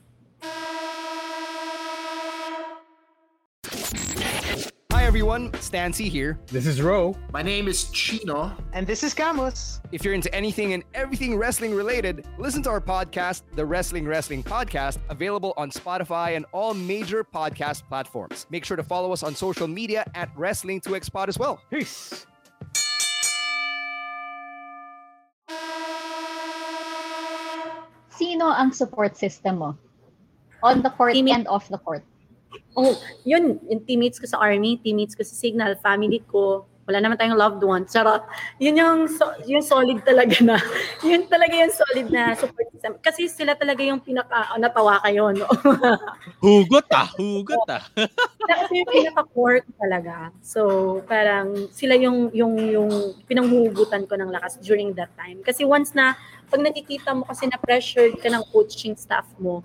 Everyone, 5.11 5.53
Stancy 5.55 6.09
here. 6.09 6.39
This 6.47 6.69
is 6.69 6.81
Ro. 6.81 7.17
My 7.33 7.43
name 7.43 7.67
is 7.67 7.91
Chino. 7.91 8.53
And 8.73 8.87
this 8.87 9.03
is 9.03 9.13
Camus. 9.13 9.81
If 9.91 10.05
you're 10.05 10.15
into 10.15 10.33
anything 10.33 10.73
and 10.73 10.85
everything 10.95 11.37
wrestling 11.37 11.75
related, 11.75 12.29
listen 12.39 12.63
to 12.63 12.71
our 12.71 12.81
podcast, 12.81 13.43
the 13.57 13.67
Wrestling 13.67 14.07
Wrestling 14.07 14.45
Podcast, 14.45 14.99
available 15.09 15.53
on 15.57 15.73
Spotify 15.73 16.37
and 16.37 16.47
all 16.53 16.75
major 16.75 17.25
podcast 17.25 17.89
platforms. 17.89 18.47
Make 18.51 18.65
sure 18.65 18.77
to 18.77 18.85
follow 18.85 19.13
us 19.13 19.25
on 19.25 19.35
social 19.35 19.67
media 19.67 20.09
at 20.15 20.33
Wrestling2Xpod 20.37 21.27
as 21.27 21.37
well. 21.37 21.61
Peace. 21.71 22.25
Sino 28.11 28.53
ang 28.55 28.71
support 28.71 29.17
system 29.17 29.59
mo? 29.59 29.77
On 30.63 30.83
the 30.83 30.91
court 30.91 31.15
Teammate. 31.15 31.35
and 31.35 31.49
off 31.49 31.69
the 31.69 31.79
court. 31.79 32.05
Oh, 32.79 32.95
yun, 33.27 33.59
yung 33.67 33.83
teammates 33.83 34.23
ko 34.23 34.27
sa 34.31 34.39
army, 34.39 34.79
teammates 34.79 35.19
ko 35.19 35.27
sa 35.27 35.35
signal, 35.35 35.75
family 35.83 36.23
ko, 36.31 36.71
wala 36.91 37.07
naman 37.07 37.15
tayong 37.15 37.39
loved 37.39 37.63
one. 37.63 37.87
Charot. 37.87 38.27
Yun 38.59 38.75
yung, 38.75 38.99
so, 39.07 39.31
yung 39.47 39.63
solid 39.63 40.03
talaga 40.03 40.43
na, 40.43 40.59
yun 41.07 41.23
talaga 41.31 41.55
yung 41.55 41.71
solid 41.71 42.11
na 42.11 42.35
support 42.35 42.67
system. 42.75 42.99
Kasi 42.99 43.31
sila 43.31 43.55
talaga 43.55 43.87
yung 43.87 44.03
pinaka, 44.03 44.51
oh, 44.51 44.59
natawa 44.59 44.99
kayo, 45.07 45.31
no? 45.31 45.47
Hugot 46.43 46.91
ah, 46.91 47.07
hugot 47.15 47.63
ah. 47.71 47.87
Sila 48.43 48.55
kasi 48.67 48.83
yung 48.83 48.91
pinaka-core 48.91 49.63
talaga. 49.79 50.35
So, 50.43 50.61
parang 51.07 51.71
sila 51.71 51.95
yung, 51.95 52.35
yung, 52.35 52.59
yung 52.59 52.91
pinanghuhugutan 53.31 54.11
ko 54.11 54.19
ng 54.19 54.35
lakas 54.35 54.59
during 54.59 54.91
that 54.99 55.15
time. 55.15 55.47
Kasi 55.47 55.63
once 55.63 55.95
na, 55.95 56.19
pag 56.51 56.59
nakikita 56.59 57.15
mo 57.15 57.23
kasi 57.23 57.47
na 57.47 57.55
pressured 57.63 58.19
ka 58.19 58.27
ng 58.27 58.43
coaching 58.51 58.99
staff 58.99 59.31
mo, 59.39 59.63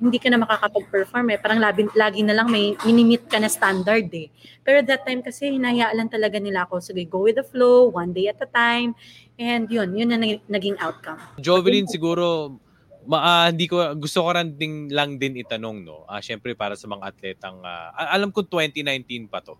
hindi 0.00 0.16
ka 0.16 0.32
na 0.32 0.40
makakapag-perform 0.40 1.36
eh. 1.36 1.38
Parang 1.38 1.60
labi, 1.60 1.84
lagi 1.92 2.24
na 2.24 2.32
lang 2.32 2.48
may 2.48 2.72
minimit 2.88 3.28
ka 3.28 3.36
na 3.36 3.52
standard 3.52 4.08
eh. 4.16 4.32
Pero 4.64 4.80
that 4.88 5.04
time 5.04 5.20
kasi 5.20 5.52
hinahayaan 5.52 5.92
lang 5.92 6.08
talaga 6.08 6.40
nila 6.40 6.64
ako. 6.64 6.80
Sige, 6.80 7.04
go 7.04 7.28
with 7.28 7.36
the 7.36 7.44
flow, 7.44 7.92
one 7.92 8.16
day 8.16 8.32
at 8.32 8.40
a 8.40 8.48
time. 8.48 8.96
And 9.36 9.68
yun, 9.68 9.92
yun 9.92 10.08
na 10.08 10.16
nag- 10.16 10.48
naging 10.48 10.80
outcome. 10.80 11.20
Jovelyn 11.36 11.84
siguro 11.84 12.56
ma, 13.04 13.44
ah, 13.44 13.46
hindi 13.52 13.68
ko 13.68 13.92
gusto 13.96 14.24
ko 14.24 14.32
rin 14.32 14.56
ding, 14.56 14.88
lang 14.88 15.20
din 15.20 15.36
itanong 15.36 15.84
no. 15.84 16.08
Ah 16.08 16.24
syempre 16.24 16.56
para 16.56 16.76
sa 16.76 16.88
mga 16.88 17.04
atletang 17.04 17.60
a- 17.60 18.12
alam 18.16 18.32
ko 18.32 18.40
2019 18.44 19.28
pa 19.28 19.44
to. 19.44 19.56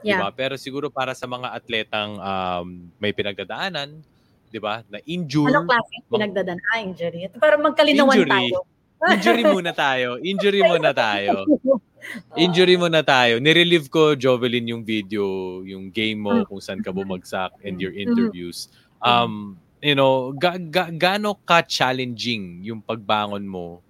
Yeah. 0.00 0.22
ba? 0.22 0.32
Pero 0.32 0.56
siguro 0.56 0.88
para 0.88 1.12
sa 1.12 1.28
mga 1.28 1.52
atletang 1.52 2.16
um, 2.16 2.88
may 2.96 3.12
pinagdadaanan, 3.12 4.00
'di 4.48 4.58
ba? 4.58 4.82
Na 4.88 4.98
injure. 5.04 5.50
Ano 5.50 5.68
klase 5.68 5.90
yung 5.98 6.08
pinagdadan? 6.08 6.58
Ah, 6.72 6.80
injury. 6.80 7.28
Ito 7.28 7.36
para 7.36 7.60
magkalinawan 7.60 8.16
Injury. 8.16 8.32
tayo. 8.32 8.58
Injury 9.00 9.42
muna 9.48 9.72
tayo. 9.72 10.20
Injury 10.20 10.60
muna 10.60 10.92
tayo. 10.92 11.48
Injury 12.36 12.76
muna 12.76 13.00
tayo. 13.00 13.40
Nirelieve 13.40 13.88
ko, 13.88 14.12
Jovelyn, 14.12 14.68
yung 14.68 14.84
video, 14.84 15.60
yung 15.64 15.88
game 15.88 16.20
mo, 16.20 16.44
kung 16.44 16.60
saan 16.60 16.84
ka 16.84 16.92
bumagsak 16.92 17.56
and 17.64 17.80
your 17.80 17.96
interviews. 17.96 18.68
Um, 19.00 19.56
you 19.80 19.96
know, 19.96 20.36
ga- 20.36 20.60
ga- 20.60 20.92
gaano 20.92 21.40
ka-challenging 21.44 22.60
yung 22.60 22.84
pagbangon 22.84 23.48
mo 23.48 23.80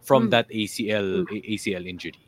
from 0.00 0.26
Mm. 0.26 0.30
that 0.30 0.46
ACL 0.50 1.26
ACL 1.26 1.84
injury? 1.86 2.22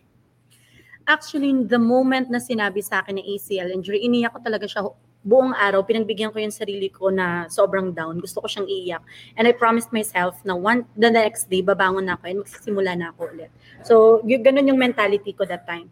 Actually, 1.07 1.51
the 1.67 1.79
moment 1.79 2.31
na 2.31 2.39
sinabi 2.39 2.83
sa 2.83 3.03
akin 3.03 3.19
na 3.19 3.25
ACL 3.27 3.71
injury, 3.71 4.03
iniyak 4.03 4.35
ko 4.35 4.43
talaga 4.43 4.67
siya 4.67 4.87
buong 5.23 5.55
araw. 5.55 5.87
Pinagbigyan 5.87 6.35
ko 6.35 6.43
yung 6.43 6.55
sarili 6.55 6.91
ko 6.91 7.09
na 7.09 7.47
sobrang 7.47 7.95
down. 7.95 8.19
Gusto 8.19 8.43
ko 8.43 8.47
siyang 8.51 8.67
iiyak. 8.67 9.03
And 9.39 9.47
I 9.47 9.55
promised 9.55 9.95
myself 9.95 10.39
na 10.43 10.59
one, 10.59 10.83
the 10.99 11.11
next 11.11 11.47
day, 11.47 11.63
babangon 11.63 12.11
na 12.11 12.19
ako 12.19 12.25
and 12.27 12.39
magsisimula 12.43 12.93
na 12.99 13.15
ako 13.15 13.31
ulit. 13.31 13.51
So, 13.87 14.21
y- 14.27 14.43
ganun 14.43 14.67
yung 14.67 14.79
mentality 14.83 15.31
ko 15.33 15.47
that 15.47 15.63
time. 15.65 15.89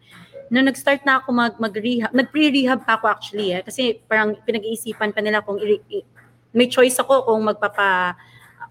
Nung 0.51 0.67
nag-start 0.67 1.07
na 1.07 1.23
ako 1.23 1.31
mag, 1.31 1.55
mag-rehab, 1.63 2.11
nag-pre-rehab 2.11 2.83
pa 2.83 2.99
ako 2.99 3.07
actually 3.07 3.55
eh. 3.55 3.63
Kasi 3.63 4.03
parang 4.11 4.35
pinag-iisipan 4.43 5.15
pa 5.15 5.23
nila 5.23 5.47
kung 5.47 5.63
i- 5.63 5.83
i- 5.95 6.07
may 6.51 6.67
choice 6.67 6.99
ako 6.99 7.31
kung 7.31 7.47
magpapa 7.47 8.19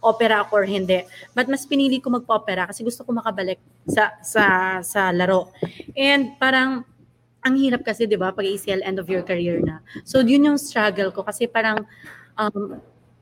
opera 0.04 0.44
ako 0.44 0.64
or 0.64 0.68
hindi. 0.68 1.04
But 1.36 1.48
mas 1.52 1.64
pinili 1.68 2.00
ko 2.00 2.12
magpa-opera 2.12 2.68
kasi 2.72 2.84
gusto 2.84 3.04
ko 3.04 3.12
makabalik 3.16 3.60
sa 3.88 4.16
sa 4.24 4.44
sa 4.80 5.12
laro. 5.12 5.52
And 5.96 6.36
parang 6.40 6.88
ang 7.44 7.56
hirap 7.56 7.88
kasi 7.88 8.04
'di 8.06 8.20
ba 8.20 8.36
pag 8.36 8.46
ACL 8.46 8.84
end 8.84 9.00
of 9.00 9.08
your 9.08 9.24
career 9.24 9.60
na. 9.64 9.80
So 10.04 10.20
yun 10.20 10.48
yung 10.48 10.60
struggle 10.60 11.12
ko 11.16 11.24
kasi 11.24 11.48
parang 11.48 11.88
um, 12.36 12.80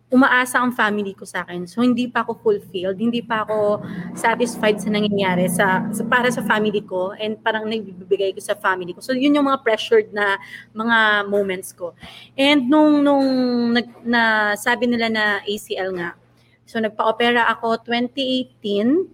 umaasa 0.07 0.63
ang 0.63 0.71
family 0.71 1.11
ko 1.11 1.27
sa 1.27 1.43
akin. 1.43 1.67
So 1.67 1.83
hindi 1.83 2.07
pa 2.07 2.23
ako 2.23 2.39
fulfilled, 2.39 2.95
hindi 2.95 3.19
pa 3.19 3.43
ako 3.43 3.83
satisfied 4.15 4.79
sa 4.79 4.87
nangyayari 4.87 5.51
sa, 5.51 5.83
sa 5.91 6.03
para 6.07 6.31
sa 6.31 6.39
family 6.47 6.79
ko 6.79 7.11
and 7.19 7.35
parang 7.43 7.67
nagbibigay 7.67 8.31
ko 8.31 8.39
sa 8.39 8.55
family 8.55 8.95
ko. 8.95 9.03
So 9.03 9.11
yun 9.11 9.35
yung 9.35 9.51
mga 9.51 9.59
pressured 9.67 10.15
na 10.15 10.39
mga 10.71 11.27
moments 11.27 11.75
ko. 11.75 11.91
And 12.39 12.71
nung 12.71 13.03
nung 13.03 13.27
nag, 13.75 13.87
na 14.07 14.55
sabi 14.55 14.87
nila 14.87 15.11
na 15.11 15.25
ACL 15.43 15.91
nga. 15.99 16.15
So 16.63 16.79
nagpa-opera 16.79 17.43
ako 17.51 17.83
2018. 17.83 19.11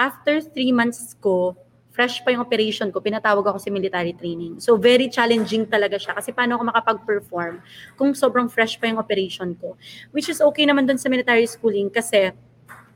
After 0.00 0.40
three 0.40 0.72
months 0.72 1.12
ko, 1.20 1.52
fresh 2.00 2.24
pa 2.24 2.32
yung 2.32 2.40
operation 2.40 2.88
ko, 2.88 3.04
pinatawag 3.04 3.44
ako 3.44 3.60
sa 3.60 3.68
military 3.68 4.16
training. 4.16 4.56
So 4.56 4.80
very 4.80 5.12
challenging 5.12 5.68
talaga 5.68 6.00
siya 6.00 6.16
kasi 6.16 6.32
paano 6.32 6.56
ako 6.56 6.72
makapag-perform 6.72 7.60
kung 8.00 8.16
sobrang 8.16 8.48
fresh 8.48 8.80
pa 8.80 8.88
yung 8.88 8.96
operation 8.96 9.52
ko. 9.60 9.76
Which 10.16 10.32
is 10.32 10.40
okay 10.40 10.64
naman 10.64 10.88
dun 10.88 10.96
sa 10.96 11.12
military 11.12 11.44
schooling 11.44 11.92
kasi 11.92 12.32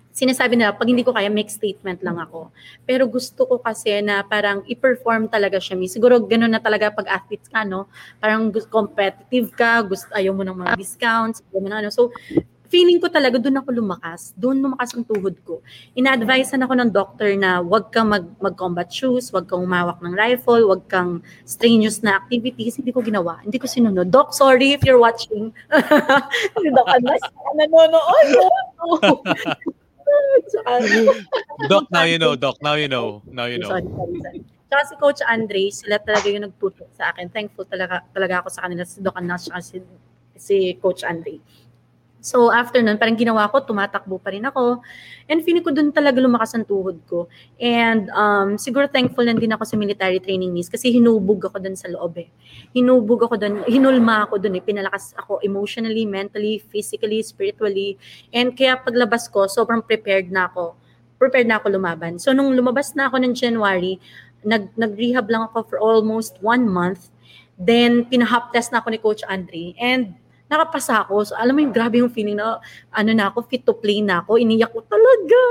sinasabi 0.09 0.57
nila, 0.57 0.73
pag 0.73 0.89
hindi 0.89 1.05
ko 1.05 1.13
kaya, 1.13 1.29
make 1.29 1.53
statement 1.53 2.01
lang 2.01 2.17
ako. 2.17 2.49
Pero 2.89 3.05
gusto 3.05 3.45
ko 3.45 3.61
kasi 3.61 3.99
na 4.01 4.25
parang 4.25 4.65
i-perform 4.65 5.29
talaga 5.29 5.61
siya. 5.61 5.75
Mi. 5.75 5.91
Siguro 5.91 6.23
ganun 6.23 6.55
na 6.55 6.63
talaga 6.63 6.95
pag 6.95 7.11
athletes 7.11 7.51
ka, 7.51 7.67
no? 7.67 7.91
Parang 8.23 8.49
competitive 8.71 9.53
ka, 9.53 9.83
gusto, 9.83 10.09
ayaw 10.15 10.33
mo 10.33 10.47
ng 10.47 10.55
mga 10.55 10.79
discounts, 10.79 11.43
ayaw 11.51 11.61
mo 11.61 11.69
ng 11.69 11.79
ano. 11.83 11.91
So, 11.91 12.15
feeling 12.75 12.99
ko 12.99 13.07
talaga 13.07 13.39
doon 13.39 13.63
ako 13.63 13.71
lumakas. 13.71 14.35
Doon 14.35 14.59
lumakas 14.59 14.99
ang 14.99 15.07
tuhod 15.07 15.39
ko. 15.47 15.63
Ina-advisean 15.95 16.67
ako 16.67 16.75
ng 16.75 16.91
doctor 16.91 17.31
na 17.39 17.63
wag 17.63 17.95
kang 17.95 18.11
mag, 18.11 18.27
mag-combat 18.43 18.91
shoes, 18.91 19.31
wag 19.31 19.47
kang 19.47 19.63
umawak 19.63 20.03
ng 20.03 20.11
rifle, 20.11 20.67
wag 20.67 20.83
kang 20.91 21.23
strenuous 21.47 22.03
na 22.03 22.19
activities. 22.19 22.75
Hindi 22.75 22.91
ko 22.91 22.99
ginawa. 22.99 23.39
Hindi 23.47 23.63
ko 23.63 23.71
sinunod. 23.71 24.11
Doc, 24.11 24.35
sorry 24.35 24.75
if 24.75 24.83
you're 24.83 24.99
watching. 24.99 25.55
Hindi 26.59 26.71
Doc, 26.75 26.91
anas, 26.91 27.23
nanonood. 27.55 28.29
No. 30.55 31.11
Doc, 31.67 31.91
now 31.91 32.05
you 32.07 32.19
know. 32.21 32.37
Doc, 32.37 32.61
now 32.63 32.75
you 32.79 32.87
know. 32.87 33.23
Now 33.27 33.51
you 33.51 33.59
know. 33.59 33.73
Sorry, 33.73 33.89
sorry, 33.89 34.19
sorry. 34.21 34.41
Tsaka 34.71 34.83
si 34.87 34.95
Coach 35.01 35.23
Andre, 35.27 35.63
sila 35.75 35.97
talaga 35.99 36.27
yung 36.31 36.45
nagtuturo 36.47 36.87
sa 36.95 37.11
akin. 37.11 37.31
Thankful 37.31 37.67
talaga, 37.67 38.05
talaga 38.15 38.45
ako 38.45 38.49
sa 38.53 38.69
kanila, 38.69 38.83
si 38.87 39.03
Doc 39.03 39.17
Anas, 39.19 39.51
si, 39.65 39.83
si 40.39 40.57
Coach 40.79 41.03
Andre. 41.03 41.41
So 42.25 42.49
after 42.49 42.81
nun, 42.81 42.97
parang 42.97 43.21
ginawa 43.21 43.53
ko, 43.53 43.61
tumatakbo 43.61 44.17
pa 44.17 44.33
rin 44.33 44.49
ako. 44.49 44.81
And 45.29 45.45
feeling 45.45 45.61
ko 45.61 45.77
dun 45.77 45.93
talaga 45.93 46.25
lumakas 46.25 46.57
ang 46.57 46.65
tuhod 46.65 47.05
ko. 47.05 47.29
And 47.61 48.09
um, 48.17 48.57
siguro 48.57 48.89
thankful 48.89 49.29
lang 49.29 49.37
din 49.37 49.53
ako 49.53 49.69
sa 49.69 49.77
military 49.77 50.25
training 50.25 50.57
miss 50.57 50.73
kasi 50.73 50.89
hinubog 50.89 51.45
ako 51.45 51.61
dun 51.61 51.77
sa 51.77 51.93
loob 51.93 52.17
eh. 52.17 52.33
Hinubog 52.73 53.29
ako 53.29 53.37
dun, 53.37 53.61
hinulma 53.69 54.25
ako 54.25 54.41
dun 54.41 54.57
eh. 54.57 54.65
Pinalakas 54.65 55.13
ako 55.21 55.45
emotionally, 55.45 56.09
mentally, 56.09 56.65
physically, 56.73 57.21
spiritually. 57.21 58.01
And 58.33 58.57
kaya 58.57 58.81
paglabas 58.81 59.29
ko, 59.29 59.45
sobrang 59.45 59.85
prepared 59.85 60.33
na 60.33 60.49
ako. 60.49 60.81
Prepared 61.21 61.45
na 61.45 61.61
ako 61.61 61.77
lumaban. 61.77 62.17
So 62.17 62.33
nung 62.33 62.57
lumabas 62.57 62.97
na 62.97 63.13
ako 63.13 63.21
ng 63.21 63.37
January, 63.37 64.01
nag, 64.49 64.73
nag-rehab 64.81 65.29
lang 65.29 65.45
ako 65.53 65.69
for 65.69 65.77
almost 65.77 66.41
one 66.41 66.65
month. 66.65 67.13
Then, 67.61 68.09
pinahop 68.09 68.51
test 68.51 68.75
na 68.75 68.81
ako 68.83 68.89
ni 68.91 68.99
Coach 68.99 69.23
Andre. 69.29 69.77
And 69.79 70.19
nakapasa 70.55 71.03
ako. 71.03 71.27
So, 71.27 71.33
alam 71.35 71.59
mo 71.59 71.61
yung 71.67 71.75
grabe 71.75 71.99
yung 71.99 72.15
feeling 72.15 72.39
na, 72.39 72.63
ano 72.95 73.11
na 73.11 73.35
ako, 73.35 73.51
fit 73.51 73.67
to 73.67 73.75
play 73.75 73.99
na 73.99 74.23
ako. 74.23 74.39
Iniyak 74.39 74.71
ko 74.71 74.87
talaga. 74.87 75.43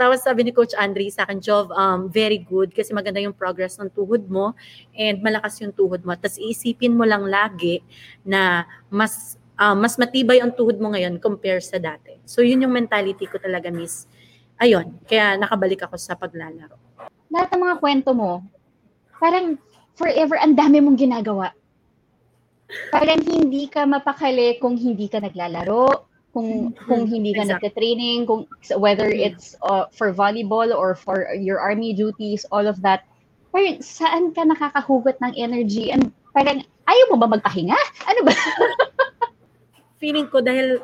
Tapos 0.00 0.24
sabi 0.24 0.48
ni 0.48 0.52
Coach 0.56 0.72
Andre 0.72 1.12
sa 1.12 1.28
akin, 1.28 1.38
Jov, 1.44 1.68
um, 1.76 2.08
very 2.08 2.40
good 2.40 2.72
kasi 2.72 2.96
maganda 2.96 3.20
yung 3.20 3.36
progress 3.36 3.76
ng 3.76 3.92
tuhod 3.92 4.24
mo 4.32 4.56
and 4.96 5.20
malakas 5.20 5.60
yung 5.60 5.76
tuhod 5.76 6.00
mo. 6.02 6.16
Tapos 6.16 6.40
iisipin 6.40 6.96
mo 6.96 7.04
lang 7.04 7.28
lagi 7.28 7.84
na 8.24 8.64
mas 8.88 9.36
uh, 9.60 9.76
mas 9.76 10.00
matibay 10.00 10.40
ang 10.40 10.54
tuhod 10.54 10.80
mo 10.80 10.96
ngayon 10.96 11.20
compare 11.20 11.60
sa 11.60 11.76
dati. 11.76 12.16
So, 12.24 12.40
yun 12.40 12.64
yung 12.64 12.72
mentality 12.72 13.28
ko 13.28 13.36
talaga, 13.36 13.68
miss. 13.68 14.08
Ayun, 14.58 14.98
kaya 15.06 15.38
nakabalik 15.38 15.86
ako 15.86 15.94
sa 16.00 16.18
paglalaro. 16.18 16.74
Lahat 17.28 17.48
ng 17.52 17.62
mga 17.62 17.76
kwento 17.78 18.10
mo, 18.16 18.42
parang 19.20 19.60
forever 19.98 20.38
ang 20.40 20.54
dami 20.54 20.82
mong 20.82 20.98
ginagawa 20.98 21.52
parang 22.92 23.20
hindi 23.24 23.66
ka 23.68 23.88
mapakali 23.88 24.60
kung 24.60 24.76
hindi 24.76 25.08
ka 25.08 25.24
naglalaro, 25.24 26.08
kung 26.32 26.76
kung 26.86 27.08
hindi 27.08 27.32
ka 27.32 27.48
Exactly. 27.48 27.52
nagte-training, 27.56 28.18
kung 28.28 28.44
whether 28.76 29.08
it's 29.08 29.56
uh, 29.64 29.88
for 29.90 30.12
volleyball 30.12 30.68
or 30.70 30.92
for 30.94 31.32
your 31.34 31.58
army 31.58 31.96
duties, 31.96 32.44
all 32.52 32.68
of 32.68 32.80
that. 32.84 33.08
Parang 33.48 33.80
saan 33.80 34.36
ka 34.36 34.44
nakakahugot 34.44 35.16
ng 35.24 35.32
energy 35.40 35.88
and 35.88 36.12
parang 36.36 36.60
ayaw 36.84 37.04
mo 37.12 37.16
ba 37.16 37.28
magpahinga? 37.32 37.78
Ano 38.04 38.20
ba? 38.28 38.32
feeling 39.98 40.30
ko 40.30 40.38
dahil 40.40 40.78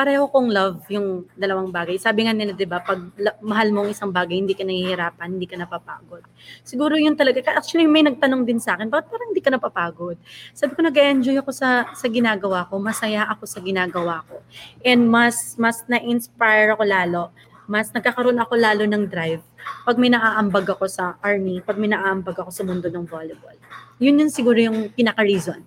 pareho 0.00 0.32
kong 0.32 0.48
love 0.48 0.80
yung 0.88 1.28
dalawang 1.36 1.68
bagay. 1.68 2.00
Sabi 2.00 2.24
nga 2.24 2.32
nila, 2.32 2.56
di 2.56 2.64
ba, 2.64 2.80
pag 2.80 2.96
mahal 3.44 3.68
mo 3.68 3.84
ang 3.84 3.92
isang 3.92 4.08
bagay, 4.08 4.40
hindi 4.40 4.56
ka 4.56 4.64
nahihirapan, 4.64 5.36
hindi 5.36 5.44
ka 5.44 5.60
napapagod. 5.60 6.24
Siguro 6.64 6.96
yun 6.96 7.20
talaga. 7.20 7.44
Actually, 7.52 7.84
may 7.84 8.00
nagtanong 8.00 8.48
din 8.48 8.56
sa 8.56 8.80
akin, 8.80 8.88
bakit 8.88 9.12
parang 9.12 9.28
hindi 9.28 9.44
ka 9.44 9.52
napapagod? 9.52 10.16
Sabi 10.56 10.72
ko, 10.72 10.80
nag-enjoy 10.80 11.36
ako 11.44 11.52
sa, 11.52 11.92
sa 11.92 12.08
ginagawa 12.08 12.64
ko. 12.72 12.80
Masaya 12.80 13.28
ako 13.28 13.44
sa 13.44 13.60
ginagawa 13.60 14.24
ko. 14.24 14.40
And 14.80 15.04
mas, 15.04 15.60
mas 15.60 15.84
na-inspire 15.84 16.72
ako 16.72 16.82
lalo. 16.88 17.22
Mas 17.68 17.92
nagkakaroon 17.92 18.40
ako 18.40 18.56
lalo 18.56 18.88
ng 18.88 19.04
drive 19.04 19.44
pag 19.84 20.00
may 20.00 20.08
naaambag 20.08 20.64
ako 20.64 20.88
sa 20.88 21.20
army, 21.20 21.60
pag 21.60 21.76
may 21.76 21.92
naaambag 21.92 22.32
ako 22.32 22.48
sa 22.48 22.64
mundo 22.64 22.88
ng 22.88 23.04
volleyball. 23.04 23.56
Yun 24.00 24.24
yun 24.24 24.30
siguro 24.32 24.56
yung 24.56 24.88
pinaka-reason. 24.96 25.60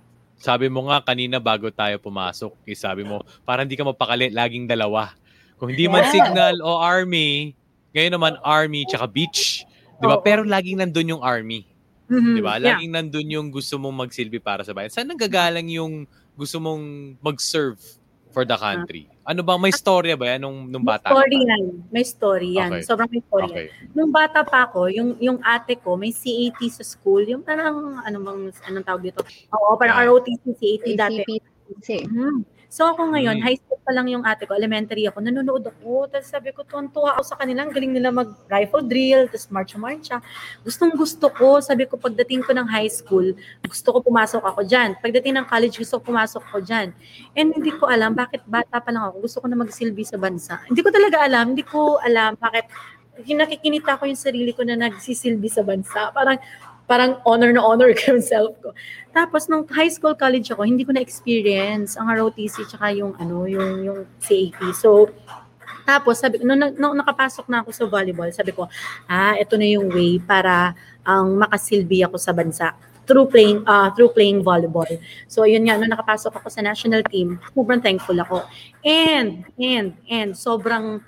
Sabi 0.43 0.67
mo 0.67 0.91
nga 0.91 0.99
kanina 0.99 1.39
bago 1.39 1.71
tayo 1.71 1.95
pumasok, 2.03 2.51
eh, 2.67 2.75
sabi 2.75 3.07
mo, 3.07 3.23
parang 3.47 3.63
hindi 3.63 3.79
ka 3.79 3.87
mapakali, 3.87 4.27
laging 4.27 4.67
dalawa. 4.67 5.15
Kung 5.55 5.71
hindi 5.71 5.87
man 5.87 6.03
Yeah. 6.03 6.11
signal 6.11 6.55
o 6.59 6.83
army, 6.83 7.55
ngayon 7.95 8.11
naman 8.11 8.33
army 8.43 8.83
tsaka 8.83 9.07
beach. 9.07 9.63
'Di 10.01 10.03
ba? 10.03 10.19
Oo. 10.19 10.25
Pero 10.25 10.43
laging 10.43 10.83
nandun 10.83 11.15
yung 11.15 11.23
army, 11.23 11.63
Mhm. 12.11 12.35
'di 12.35 12.41
ba? 12.43 12.59
Yeah. 12.59 12.75
Laging 12.75 12.91
nandun 12.91 13.27
yung 13.31 13.47
gusto 13.55 13.79
mong 13.79 14.03
magsilbi 14.03 14.43
para 14.43 14.67
sa 14.67 14.75
bayan. 14.75 14.91
Saan 14.91 15.07
nanggagalang 15.07 15.71
yung 15.71 16.03
gusto 16.35 16.59
mong 16.59 17.15
mag-serve 17.23 17.79
for 18.35 18.43
the 18.43 18.57
country? 18.59 19.07
Ano 19.23 19.39
bang 19.39 19.55
may 19.55 19.71
storya 19.71 20.19
ba 20.19 20.35
yan 20.35 20.43
nung, 20.43 20.67
nung 20.67 20.83
May 20.83 20.99
bata? 20.99 21.07
ka 21.07 21.15
story 21.15 21.39
yan. 21.47 21.63
May 21.89 22.03
story 22.03 22.49
yan. 22.59 22.69
Okay. 22.75 22.83
Sobrang 22.83 23.07
may 23.07 23.23
story 23.23 23.47
yan. 23.47 23.55
Okay. 23.55 23.67
Nung 23.95 24.11
bata 24.11 24.43
pa 24.43 24.67
ako, 24.67 24.91
yung, 24.91 25.15
yung 25.17 25.39
ate 25.39 25.79
ko, 25.79 25.95
may 25.95 26.11
CAT 26.11 26.59
sa 26.67 26.83
school. 26.83 27.23
Yung 27.23 27.39
parang, 27.39 28.03
ano 28.03 28.17
bang, 28.19 28.39
anong 28.67 28.83
tawag 28.83 29.03
dito? 29.07 29.23
Oo, 29.55 29.79
parang 29.79 29.95
Ah. 29.95 30.03
ROTC, 30.03 30.43
CAT 30.51 30.85
dati. 30.99 31.23
ACPC. 31.23 31.89
So 32.73 32.89
ako 32.89 33.13
ngayon, 33.13 33.37
Mm. 33.37 33.45
high 33.45 33.59
school 33.61 33.77
pa 33.85 33.93
lang 33.93 34.09
yung 34.09 34.25
ate 34.25 34.49
ko, 34.49 34.57
elementary 34.57 35.05
ako, 35.05 35.21
nanonood 35.21 35.61
ako. 35.61 36.09
Tapos 36.09 36.25
sabi 36.25 36.49
ko, 36.57 36.65
tuwan-tuwa 36.65 37.13
ako 37.13 37.21
sa 37.21 37.37
kanila. 37.37 37.69
Ang 37.69 37.69
galing 37.69 37.93
nila 37.93 38.09
mag-rifle 38.09 38.81
drill, 38.81 39.29
tapos 39.29 39.45
marcha-marcha. 39.53 40.17
Gustong 40.65 40.97
gusto 40.97 41.29
ko. 41.29 41.61
Sabi 41.61 41.85
ko, 41.85 42.01
pagdating 42.01 42.41
ko 42.41 42.49
ng 42.57 42.65
high 42.65 42.89
school, 42.89 43.37
gusto 43.61 43.87
ko 43.93 44.01
pumasok 44.01 44.41
ako 44.41 44.65
dyan. 44.65 44.97
Pagdating 44.97 45.37
ng 45.37 45.45
college, 45.45 45.77
gusto 45.77 46.01
ko 46.01 46.09
pumasok 46.09 46.41
ako 46.49 46.65
dyan. 46.65 46.97
And 47.37 47.53
hindi 47.53 47.69
ko 47.77 47.85
alam, 47.85 48.17
bakit 48.17 48.41
bata 48.49 48.81
pa 48.81 48.89
lang 48.89 49.05
ako, 49.05 49.21
gusto 49.21 49.37
ko 49.45 49.47
na 49.53 49.57
magsilbi 49.61 50.01
sa 50.01 50.17
bansa. 50.17 50.57
Hindi 50.65 50.81
ko 50.81 50.89
talaga 50.89 51.21
alam, 51.21 51.53
hindi 51.53 51.61
ko 51.61 52.01
alam 52.01 52.33
bakit 52.41 52.65
nakikinita 53.21 54.01
ko 54.01 54.09
yung 54.09 54.17
sarili 54.17 54.49
ko 54.49 54.65
na 54.65 54.73
nagsisilbi 54.73 55.45
sa 55.45 55.61
bansa. 55.61 56.09
Parang 56.09 56.41
parang 56.93 57.17
honor 57.25 57.49
na 57.49 57.65
honor 57.65 57.89
ko 57.97 58.13
yung 58.13 58.21
ko. 58.61 58.69
Tapos 59.09 59.49
nung 59.49 59.65
high 59.73 59.89
school, 59.89 60.13
college 60.13 60.53
ako, 60.53 60.61
hindi 60.61 60.85
ko 60.85 60.93
na 60.93 61.01
experience 61.01 61.97
ang 61.97 62.05
ROTC 62.05 62.69
tsaka 62.69 62.93
yung 62.93 63.17
ano, 63.17 63.49
yung 63.49 63.81
yung 63.81 63.99
CAP. 64.21 64.61
So 64.77 65.09
tapos 65.89 66.21
sabi 66.21 66.37
nung, 66.45 66.61
nung 66.77 66.93
nakapasok 67.01 67.49
na 67.49 67.65
ako 67.65 67.69
sa 67.73 67.89
volleyball, 67.89 68.29
sabi 68.29 68.53
ko, 68.53 68.69
ah, 69.09 69.33
ito 69.33 69.57
na 69.57 69.65
yung 69.65 69.89
way 69.89 70.21
para 70.21 70.77
ang 71.01 71.41
makasilbi 71.41 72.05
ako 72.05 72.21
sa 72.21 72.29
bansa 72.29 72.77
through 73.03 73.27
playing 73.27 73.65
uh, 73.67 73.91
through 73.97 74.13
playing 74.13 74.45
volleyball. 74.45 74.87
So 75.25 75.49
yun 75.49 75.65
nga 75.65 75.81
nung 75.81 75.91
nakapasok 75.91 76.39
ako 76.39 76.47
sa 76.47 76.61
national 76.61 77.01
team, 77.09 77.41
sobrang 77.57 77.81
thankful 77.81 78.15
ako. 78.21 78.45
And 78.85 79.43
and 79.57 79.97
and 80.07 80.37
sobrang 80.37 81.03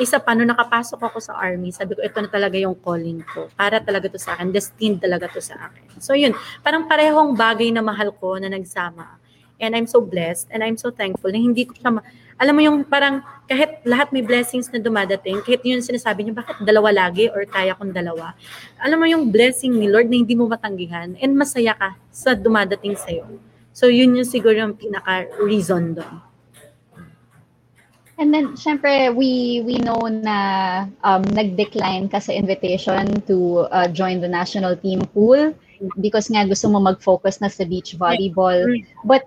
isa 0.00 0.16
pa, 0.16 0.32
nung 0.32 0.48
nakapasok 0.48 0.96
ako 0.96 1.20
sa 1.20 1.36
army, 1.36 1.70
sabi 1.70 1.92
ko, 1.92 2.00
ito 2.00 2.16
na 2.16 2.26
talaga 2.32 2.56
yung 2.56 2.74
calling 2.74 3.20
ko. 3.22 3.52
Para 3.52 3.78
talaga 3.78 4.08
to 4.08 4.16
sa 4.16 4.34
akin. 4.34 4.48
Destined 4.48 4.98
talaga 4.98 5.28
to 5.28 5.44
sa 5.44 5.68
akin. 5.68 6.00
So 6.00 6.16
yun, 6.16 6.32
parang 6.64 6.88
parehong 6.88 7.36
bagay 7.36 7.68
na 7.70 7.84
mahal 7.84 8.10
ko 8.16 8.40
na 8.40 8.48
nagsama. 8.48 9.20
And 9.60 9.76
I'm 9.76 9.84
so 9.84 10.00
blessed 10.00 10.48
and 10.48 10.64
I'm 10.64 10.80
so 10.80 10.88
thankful 10.88 11.28
na 11.28 11.36
hindi 11.36 11.68
ko 11.68 11.76
siya, 11.76 11.92
ma- 11.92 12.06
alam 12.40 12.56
mo 12.56 12.64
yung 12.64 12.88
parang 12.88 13.20
kahit 13.44 13.84
lahat 13.84 14.08
may 14.08 14.24
blessings 14.24 14.72
na 14.72 14.80
dumadating, 14.80 15.44
kahit 15.44 15.60
yun 15.60 15.84
sinasabi 15.84 16.24
niyo, 16.24 16.32
bakit 16.32 16.56
dalawa 16.64 16.88
lagi 16.88 17.28
or 17.28 17.44
kaya 17.44 17.76
kong 17.76 17.92
dalawa? 17.92 18.32
Alam 18.80 19.04
mo 19.04 19.06
yung 19.06 19.28
blessing 19.28 19.76
ni 19.76 19.92
Lord 19.92 20.08
na 20.08 20.16
hindi 20.16 20.32
mo 20.32 20.48
matanggihan 20.48 21.12
and 21.20 21.36
masaya 21.36 21.76
ka 21.76 22.00
sa 22.08 22.32
dumadating 22.32 22.96
sa'yo. 22.96 23.28
So 23.76 23.92
yun 23.92 24.16
yung 24.16 24.24
siguro 24.24 24.56
yung 24.56 24.80
pinaka-reason 24.80 26.00
doon. 26.00 26.29
And 28.20 28.28
then, 28.36 28.52
syempre, 28.52 29.08
we 29.16 29.64
we 29.64 29.80
know 29.80 29.96
na 30.04 30.84
um, 31.00 31.24
nag-decline 31.24 32.12
ka 32.12 32.20
sa 32.20 32.36
invitation 32.36 33.24
to 33.24 33.64
uh, 33.72 33.88
join 33.88 34.20
the 34.20 34.28
national 34.28 34.76
team 34.76 35.00
pool 35.16 35.56
because 36.04 36.28
nga 36.28 36.44
gusto 36.44 36.68
mo 36.68 36.84
mag-focus 36.84 37.40
na 37.40 37.48
sa 37.48 37.64
beach 37.64 37.96
volleyball. 37.96 38.68
Mm. 38.68 38.84
But 39.08 39.24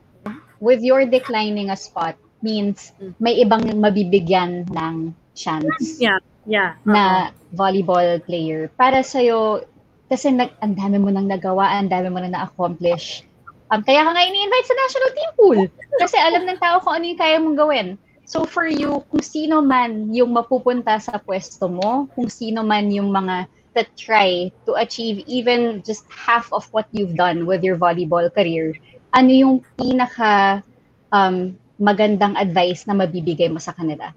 with 0.62 0.86
your 0.86 1.10
declining 1.10 1.74
a 1.74 1.78
spot 1.78 2.22
means 2.46 2.94
may 3.18 3.42
ibang 3.42 3.66
mabibigyan 3.82 4.70
ng 4.70 5.18
chance 5.34 5.98
Yeah, 5.98 6.22
yeah. 6.46 6.78
na 6.86 7.34
volleyball 7.58 8.22
player. 8.22 8.70
Para 8.78 9.02
sa'yo, 9.02 9.66
kasi 10.06 10.30
nag, 10.30 10.54
ang 10.62 10.78
dami 10.78 11.02
mo 11.02 11.10
nang 11.10 11.26
nagawa, 11.26 11.82
ang 11.82 11.90
dami 11.90 12.14
mo 12.14 12.22
nang 12.22 12.38
na-accomplish. 12.38 13.26
Um, 13.74 13.82
kaya 13.82 14.06
ka 14.06 14.14
nga 14.14 14.22
ini-invite 14.22 14.70
sa 14.70 14.78
national 14.78 15.12
team 15.18 15.32
pool. 15.34 15.60
Kasi 15.98 16.16
alam 16.22 16.46
ng 16.46 16.62
tao 16.62 16.78
kung 16.86 16.94
ano 16.94 17.10
yung 17.10 17.18
kaya 17.18 17.42
mong 17.42 17.58
gawin. 17.58 17.88
So 18.24 18.48
for 18.48 18.66
you, 18.66 19.04
kung 19.12 19.22
sino 19.22 19.60
man 19.60 20.12
yung 20.16 20.32
mapupunta 20.32 20.96
sa 20.98 21.20
pwesto 21.20 21.68
mo, 21.68 22.08
kung 22.16 22.32
sino 22.32 22.64
man 22.64 22.88
yung 22.90 23.12
mga 23.12 23.48
that 23.74 23.90
try 23.98 24.54
to 24.70 24.78
achieve 24.78 25.26
even 25.26 25.82
just 25.82 26.06
half 26.08 26.48
of 26.54 26.70
what 26.72 26.86
you've 26.94 27.18
done 27.18 27.50
with 27.50 27.66
your 27.66 27.76
volleyball 27.76 28.26
career, 28.32 28.78
ano 29.12 29.32
yung 29.34 29.56
pinaka 29.76 30.62
um, 31.10 31.58
magandang 31.82 32.38
advice 32.38 32.86
na 32.86 32.96
mabibigay 32.96 33.50
mo 33.50 33.60
sa 33.60 33.74
kanila? 33.74 34.14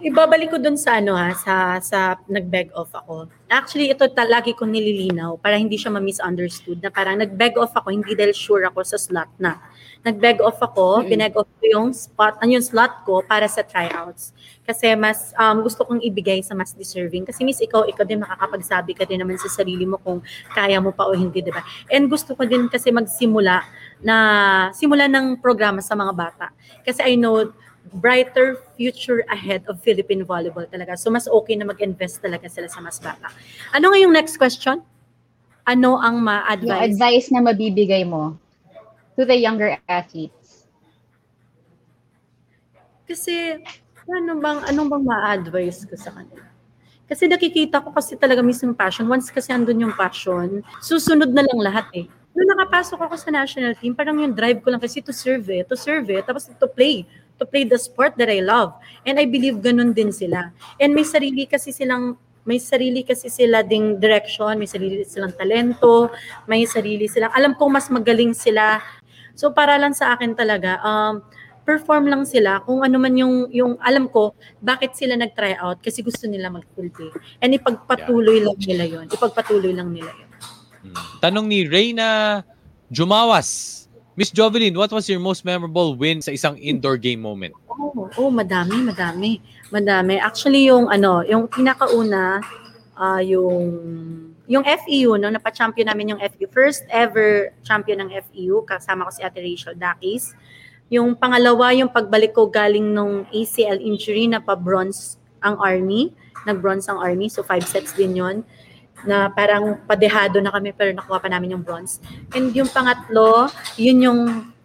Ibabalik 0.00 0.48
ko 0.48 0.56
dun 0.56 0.80
sa 0.80 0.96
ano 0.96 1.12
ha, 1.12 1.36
sa, 1.36 1.76
sa 1.84 2.16
nag-beg 2.24 2.72
off 2.72 2.88
ako. 2.96 3.28
Actually, 3.52 3.92
ito 3.92 4.08
lagi 4.08 4.56
kong 4.56 4.72
nililinaw 4.72 5.36
para 5.36 5.60
hindi 5.60 5.76
siya 5.76 5.92
ma-misunderstood 5.92 6.80
na 6.80 6.88
parang 6.88 7.20
nag-beg 7.20 7.60
off 7.60 7.76
ako, 7.76 7.92
hindi 7.92 8.16
dahil 8.16 8.32
sure 8.32 8.64
ako 8.64 8.80
sa 8.80 8.96
slot 8.96 9.28
na. 9.36 9.60
Nag-beg 10.00 10.40
off 10.40 10.56
ako, 10.56 11.04
Mm-mm. 11.04 11.12
pineg 11.12 11.36
off 11.36 11.44
ko 11.60 11.64
yung 11.68 11.92
spot, 11.92 12.40
ano 12.40 12.56
yung 12.56 12.64
slot 12.64 13.04
ko 13.04 13.20
para 13.20 13.44
sa 13.44 13.60
tryouts. 13.60 14.32
Kasi 14.64 14.96
mas 14.96 15.36
um, 15.36 15.60
gusto 15.60 15.84
kong 15.84 16.00
ibigay 16.00 16.40
sa 16.40 16.56
mas 16.56 16.72
deserving. 16.72 17.28
Kasi 17.28 17.44
miss, 17.44 17.60
ikaw, 17.60 17.84
ikaw 17.84 18.08
din 18.08 18.24
makakapagsabi 18.24 18.96
ka 18.96 19.04
din 19.04 19.20
naman 19.20 19.36
sa 19.36 19.52
sarili 19.52 19.84
mo 19.84 20.00
kung 20.00 20.24
kaya 20.56 20.80
mo 20.80 20.96
pa 20.96 21.04
o 21.04 21.12
hindi, 21.12 21.44
di 21.44 21.52
ba? 21.52 21.60
And 21.92 22.08
gusto 22.08 22.32
ko 22.32 22.48
din 22.48 22.72
kasi 22.72 22.88
magsimula 22.88 23.60
na 24.00 24.16
simula 24.72 25.04
ng 25.12 25.44
programa 25.44 25.84
sa 25.84 25.92
mga 25.92 26.12
bata. 26.16 26.46
Kasi 26.80 27.04
I 27.04 27.20
know 27.20 27.52
brighter 27.92 28.58
future 28.78 29.26
ahead 29.26 29.66
of 29.66 29.82
Philippine 29.82 30.22
volleyball 30.22 30.66
talaga. 30.70 30.94
So 30.94 31.10
mas 31.10 31.26
okay 31.26 31.58
na 31.58 31.66
mag-invest 31.66 32.22
talaga 32.22 32.46
sila 32.46 32.70
sa 32.70 32.78
mas 32.78 33.02
bata. 33.02 33.30
Ano 33.74 33.90
nga 33.90 33.98
yung 33.98 34.14
next 34.14 34.38
question? 34.38 34.82
Ano 35.66 35.98
ang 35.98 36.22
Yung 36.22 36.26
ma-advise? 36.26 36.94
advice 36.94 37.26
na 37.30 37.40
mabibigay 37.42 38.06
mo 38.06 38.38
to 39.18 39.26
the 39.26 39.36
younger 39.36 39.76
athletes. 39.86 40.64
Kasi, 43.10 43.58
ano 44.06 44.38
bang, 44.38 44.62
anong 44.70 44.88
bang 44.88 45.04
ma-advise 45.04 45.82
ko 45.82 45.98
sa 45.98 46.14
kanila? 46.14 46.46
Kasi 47.10 47.26
nakikita 47.26 47.82
ko 47.82 47.90
kasi 47.90 48.14
talaga 48.14 48.38
mismo 48.38 48.70
yung 48.70 48.78
passion. 48.78 49.10
Once 49.10 49.34
kasi 49.34 49.50
andun 49.50 49.82
yung 49.82 49.94
passion, 49.98 50.62
susunod 50.78 51.34
na 51.34 51.42
lang 51.42 51.58
lahat 51.58 51.86
eh. 51.90 52.06
Nung 52.30 52.46
nakapasok 52.54 53.02
ako 53.02 53.18
sa 53.18 53.34
national 53.34 53.74
team, 53.74 53.98
parang 53.98 54.14
yung 54.22 54.30
drive 54.30 54.62
ko 54.62 54.70
lang 54.70 54.78
kasi 54.78 55.02
to 55.02 55.10
serve 55.10 55.42
eh, 55.50 55.66
to 55.66 55.74
serve 55.74 56.06
eh, 56.06 56.22
tapos 56.22 56.46
to 56.46 56.68
play, 56.70 57.02
to 57.40 57.48
play 57.48 57.64
the 57.64 57.80
sport 57.80 58.14
that 58.20 58.28
I 58.28 58.44
love. 58.44 58.76
And 59.08 59.16
I 59.16 59.24
believe 59.24 59.64
ganun 59.64 59.96
din 59.96 60.12
sila. 60.12 60.52
And 60.76 60.92
may 60.92 61.08
sarili 61.08 61.48
kasi 61.48 61.72
silang 61.72 62.20
may 62.44 62.56
sarili 62.56 63.04
kasi 63.04 63.28
sila 63.28 63.60
ding 63.60 64.00
direction, 64.00 64.56
may 64.56 64.68
sarili 64.68 65.04
silang 65.04 65.36
talento, 65.36 66.08
may 66.48 66.64
sarili 66.64 67.04
silang, 67.04 67.28
alam 67.36 67.52
kong 67.52 67.68
mas 67.68 67.92
magaling 67.92 68.32
sila. 68.32 68.80
So 69.36 69.52
para 69.52 69.76
lang 69.76 69.92
sa 69.92 70.16
akin 70.16 70.32
talaga, 70.32 70.80
um, 70.80 71.20
perform 71.68 72.08
lang 72.08 72.24
sila 72.24 72.64
kung 72.64 72.80
ano 72.80 72.96
man 72.96 73.12
yung, 73.12 73.52
yung 73.52 73.76
alam 73.84 74.08
ko, 74.08 74.32
bakit 74.58 74.96
sila 74.96 75.20
nag-try 75.20 75.52
out 75.60 75.84
kasi 75.84 76.00
gusto 76.00 76.24
nila 76.24 76.48
mag-fulfill. 76.48 77.12
And 77.44 77.52
ipagpatuloy 77.52 78.40
lang 78.40 78.56
nila 78.56 78.84
yon 78.88 79.06
Ipagpatuloy 79.12 79.76
lang 79.76 79.92
nila 79.92 80.10
yon 80.10 80.30
Hmm. 80.80 80.96
Tanong 81.20 81.44
ni 81.44 81.68
Reyna 81.68 82.40
Jumawas. 82.88 83.79
Miss 84.18 84.34
Jovelyn, 84.34 84.74
what 84.74 84.90
was 84.90 85.08
your 85.08 85.22
most 85.22 85.46
memorable 85.46 85.94
win 85.94 86.18
sa 86.18 86.34
isang 86.34 86.58
indoor 86.58 86.98
game 86.98 87.22
moment? 87.22 87.54
Oh, 87.70 88.10
oh, 88.18 88.30
madami, 88.30 88.82
madami. 88.82 89.38
Madami. 89.70 90.18
Actually, 90.18 90.66
yung 90.66 90.90
ano, 90.90 91.22
yung 91.22 91.46
pinakauna, 91.46 92.42
ah 92.98 93.22
yung 93.22 93.70
yung 94.50 94.66
FEU, 94.66 95.14
no, 95.14 95.30
napa-champion 95.30 95.86
namin 95.86 96.12
yung 96.12 96.20
FEU. 96.20 96.50
First 96.50 96.82
ever 96.90 97.54
champion 97.62 98.02
ng 98.02 98.10
FEU, 98.28 98.66
kasama 98.66 99.06
ko 99.06 99.10
si 99.14 99.22
Ate 99.22 99.38
Rachel 99.38 99.78
Dakis. 99.78 100.34
Yung 100.90 101.14
pangalawa, 101.14 101.70
yung 101.70 101.86
pagbalik 101.86 102.34
ko 102.34 102.50
galing 102.50 102.90
nung 102.90 103.22
ACL 103.30 103.78
injury 103.78 104.26
na 104.26 104.42
pa-bronze 104.42 105.22
ang 105.38 105.54
Army. 105.62 106.10
Nag-bronze 106.50 106.90
ang 106.90 106.98
Army, 106.98 107.30
so 107.30 107.46
five 107.46 107.62
sets 107.62 107.94
din 107.94 108.18
yon 108.18 108.42
na 109.06 109.28
parang 109.32 109.80
padehado 109.88 110.40
na 110.40 110.52
kami 110.52 110.72
pero 110.72 110.92
nakuha 110.92 111.18
pa 111.20 111.28
namin 111.28 111.56
yung 111.58 111.64
bronze. 111.64 112.00
And 112.34 112.52
yung 112.52 112.68
pangatlo, 112.68 113.48
yun 113.80 114.04
yung 114.04 114.20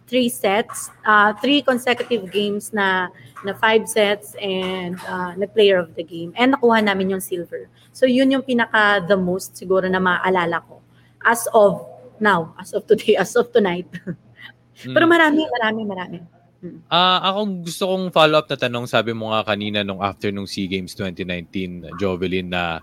three 0.06 0.30
sets, 0.30 0.90
uh, 1.02 1.34
three 1.42 1.62
consecutive 1.62 2.30
games 2.30 2.70
na 2.70 3.10
na 3.42 3.52
five 3.58 3.86
sets 3.86 4.34
and 4.38 4.96
uh, 5.06 5.34
na 5.34 5.46
player 5.50 5.78
of 5.78 5.94
the 5.98 6.04
game. 6.06 6.32
And 6.38 6.54
nakuha 6.54 6.84
namin 6.84 7.16
yung 7.16 7.22
silver. 7.22 7.68
So 7.90 8.06
yun 8.06 8.30
yung 8.30 8.42
pinaka 8.42 9.04
the 9.04 9.18
most 9.18 9.58
siguro 9.58 9.86
na 9.90 9.98
maaalala 9.98 10.62
ko 10.66 10.80
as 11.26 11.48
of 11.50 11.82
now, 12.22 12.54
as 12.56 12.72
of 12.72 12.86
today, 12.86 13.16
as 13.22 13.34
of 13.34 13.50
tonight. 13.50 13.90
Pero 14.76 15.04
marami, 15.08 15.42
marami, 15.48 15.82
marami. 15.82 16.18
Ah, 16.90 17.32
ako 17.32 17.66
gusto 17.66 17.82
kong 17.86 18.04
follow 18.10 18.38
up 18.40 18.48
na 18.48 18.58
tanong, 18.58 18.86
sabi 18.88 19.12
mo 19.12 19.30
nga 19.30 19.44
kanina 19.44 19.86
nung 19.86 20.00
after 20.02 20.32
nung 20.32 20.48
SEA 20.48 20.66
Games 20.66 20.96
2019, 20.98 21.94
Jovelyn, 22.00 22.50
na 22.50 22.80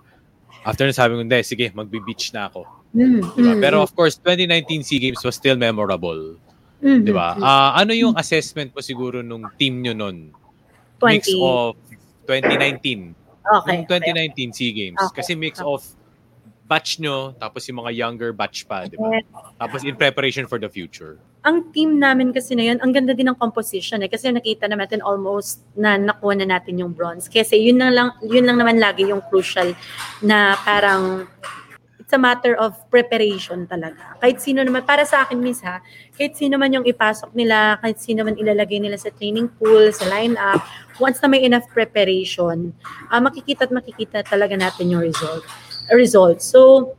after 0.64 0.84
na 0.84 0.96
sabi 0.96 1.14
ko, 1.14 1.22
hindi, 1.22 1.40
sige, 1.44 1.72
magbe-beach 1.72 2.32
na 2.32 2.48
ako. 2.48 2.64
Mm, 2.94 3.22
Diba? 3.34 3.54
mm, 3.58 3.62
Pero 3.62 3.82
of 3.82 3.92
course, 3.92 4.16
2019 4.18 4.84
SEA 4.84 5.00
Games 5.00 5.22
was 5.22 5.36
still 5.36 5.58
memorable. 5.58 6.38
mm, 6.80 7.02
Di 7.04 7.12
ba? 7.12 7.36
mm, 7.36 7.42
Ah, 7.42 7.76
ano 7.76 7.92
yung 7.92 8.14
assessment 8.16 8.72
mo 8.72 8.80
siguro 8.80 9.20
nung 9.22 9.50
team 9.58 9.82
nyo 9.82 9.94
nun? 9.94 10.30
Mix 11.04 11.28
20. 11.28 11.42
of 11.42 11.76
2019. 12.26 13.12
Okay. 13.44 13.76
Yung 13.76 13.84
2019 13.86 14.54
SEA 14.56 14.72
Games. 14.72 15.00
Okay. 15.02 15.20
Kasi 15.20 15.36
mix 15.36 15.60
Okay. 15.60 15.68
of 15.68 15.84
batch 16.64 16.96
nyo, 16.98 17.36
tapos 17.36 17.68
yung 17.68 17.84
mga 17.84 17.92
younger 17.92 18.32
batch 18.32 18.64
pa, 18.64 18.88
di 18.88 18.96
ba? 18.96 19.20
Tapos 19.60 19.84
in 19.84 20.00
preparation 20.00 20.48
for 20.48 20.56
the 20.58 20.72
future. 20.72 21.20
Ang 21.44 21.76
team 21.76 22.00
namin 22.00 22.32
kasi 22.32 22.56
na 22.56 22.72
yun, 22.72 22.80
ang 22.80 22.96
ganda 22.96 23.12
din 23.12 23.28
ng 23.28 23.36
composition 23.36 24.00
eh. 24.00 24.08
Kasi 24.08 24.32
nakita 24.32 24.64
naman 24.72 24.88
natin 24.88 25.04
almost 25.04 25.60
na 25.76 26.00
nakuha 26.00 26.40
na 26.40 26.48
natin 26.48 26.80
yung 26.80 26.96
bronze. 26.96 27.28
Kasi 27.28 27.60
yun 27.60 27.84
lang, 27.84 27.92
lang, 27.92 28.10
yun 28.24 28.48
lang 28.48 28.56
naman 28.56 28.80
lagi 28.80 29.12
yung 29.12 29.20
crucial 29.28 29.76
na 30.24 30.56
parang 30.64 31.28
it's 32.00 32.16
a 32.16 32.20
matter 32.20 32.56
of 32.56 32.76
preparation 32.88 33.68
talaga. 33.68 34.16
Kahit 34.24 34.40
sino 34.40 34.64
naman, 34.64 34.88
para 34.88 35.04
sa 35.04 35.28
akin 35.28 35.40
miss 35.40 35.60
ha, 35.68 35.84
kahit 36.16 36.40
sino 36.40 36.56
man 36.56 36.72
yung 36.72 36.88
ipasok 36.88 37.36
nila, 37.36 37.76
kahit 37.84 38.00
sino 38.00 38.24
man 38.24 38.40
ilalagay 38.40 38.80
nila 38.80 38.96
sa 38.96 39.12
training 39.12 39.52
pool, 39.60 39.92
sa 39.92 40.08
lineup, 40.08 40.64
once 41.00 41.20
na 41.20 41.28
may 41.28 41.44
enough 41.44 41.68
preparation, 41.72 42.72
ah 43.12 43.20
makikita 43.20 43.68
at 43.68 43.74
makikita 43.76 44.24
talaga 44.24 44.56
natin 44.56 44.96
yung 44.96 45.04
result. 45.04 45.44
Result. 45.92 46.40
So, 46.40 46.92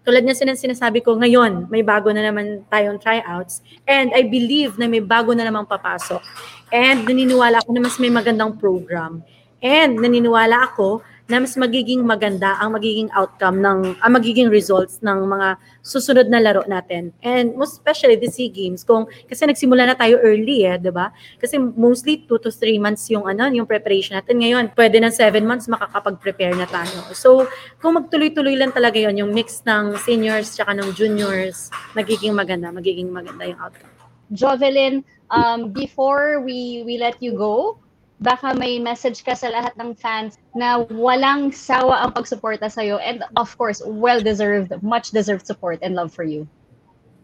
tulad 0.00 0.24
na 0.24 0.32
sinan 0.32 0.56
sinasabi 0.56 1.04
ko, 1.04 1.16
ngayon, 1.16 1.68
may 1.68 1.84
bago 1.84 2.08
na 2.10 2.24
naman 2.24 2.64
tayong 2.72 2.96
tryouts. 3.00 3.60
And 3.84 4.10
I 4.16 4.24
believe 4.24 4.80
na 4.80 4.88
may 4.88 5.04
bago 5.04 5.36
na 5.36 5.44
namang 5.44 5.68
papasok. 5.68 6.24
And 6.72 7.04
naniniwala 7.04 7.60
ako 7.60 7.70
na 7.76 7.82
mas 7.84 8.00
may 8.00 8.08
magandang 8.08 8.56
program. 8.56 9.20
And 9.60 10.00
naniniwala 10.00 10.72
ako 10.72 11.04
na 11.30 11.38
mas 11.38 11.54
magiging 11.54 12.02
maganda 12.02 12.58
ang 12.58 12.74
magiging 12.74 13.06
outcome 13.14 13.62
ng, 13.62 13.94
ang 14.02 14.12
magiging 14.12 14.50
results 14.50 14.98
ng 14.98 15.30
mga 15.30 15.54
susunod 15.78 16.26
na 16.26 16.42
laro 16.42 16.66
natin. 16.66 17.14
And 17.22 17.54
most 17.54 17.78
especially 17.78 18.18
the 18.18 18.26
SEA 18.26 18.50
Games, 18.50 18.82
kung, 18.82 19.06
kasi 19.30 19.46
nagsimula 19.46 19.86
na 19.86 19.94
tayo 19.94 20.18
early 20.18 20.66
eh, 20.66 20.74
di 20.82 20.90
ba? 20.90 21.14
Kasi 21.38 21.56
mostly 21.56 22.26
2 22.26 22.34
to 22.42 22.50
3 22.50 22.82
months 22.82 23.06
yung, 23.14 23.30
ano, 23.30 23.46
yung 23.54 23.70
preparation 23.70 24.18
natin. 24.18 24.42
Ngayon, 24.42 24.74
pwede 24.74 24.98
na 24.98 25.14
7 25.14 25.38
months 25.46 25.70
makakapag-prepare 25.70 26.58
na 26.58 26.66
tayo. 26.66 27.06
So, 27.14 27.46
kung 27.78 27.94
magtuloy-tuloy 27.94 28.58
lang 28.58 28.74
talaga 28.74 28.98
yon 28.98 29.22
yung 29.22 29.30
mix 29.30 29.62
ng 29.62 29.94
seniors 30.02 30.50
tsaka 30.58 30.74
ng 30.74 30.90
juniors, 30.98 31.70
magiging 31.94 32.34
maganda, 32.34 32.74
magiging 32.74 33.14
maganda 33.14 33.46
yung 33.46 33.62
outcome. 33.62 33.94
Jovelyn, 34.34 35.02
um, 35.30 35.74
before 35.74 36.38
we 36.42 36.86
we 36.86 36.98
let 36.98 37.18
you 37.18 37.34
go, 37.34 37.78
baka 38.20 38.52
may 38.52 38.76
message 38.76 39.24
ka 39.24 39.32
sa 39.32 39.48
lahat 39.48 39.72
ng 39.80 39.96
fans 39.96 40.36
na 40.52 40.84
walang 40.92 41.48
sawa 41.48 42.04
ang 42.04 42.12
pagsuporta 42.12 42.68
sa'yo 42.68 43.00
and 43.00 43.24
of 43.40 43.48
course, 43.56 43.80
well-deserved, 43.84 44.76
much-deserved 44.84 45.48
support 45.48 45.80
and 45.80 45.96
love 45.96 46.12
for 46.12 46.24
you. 46.24 46.44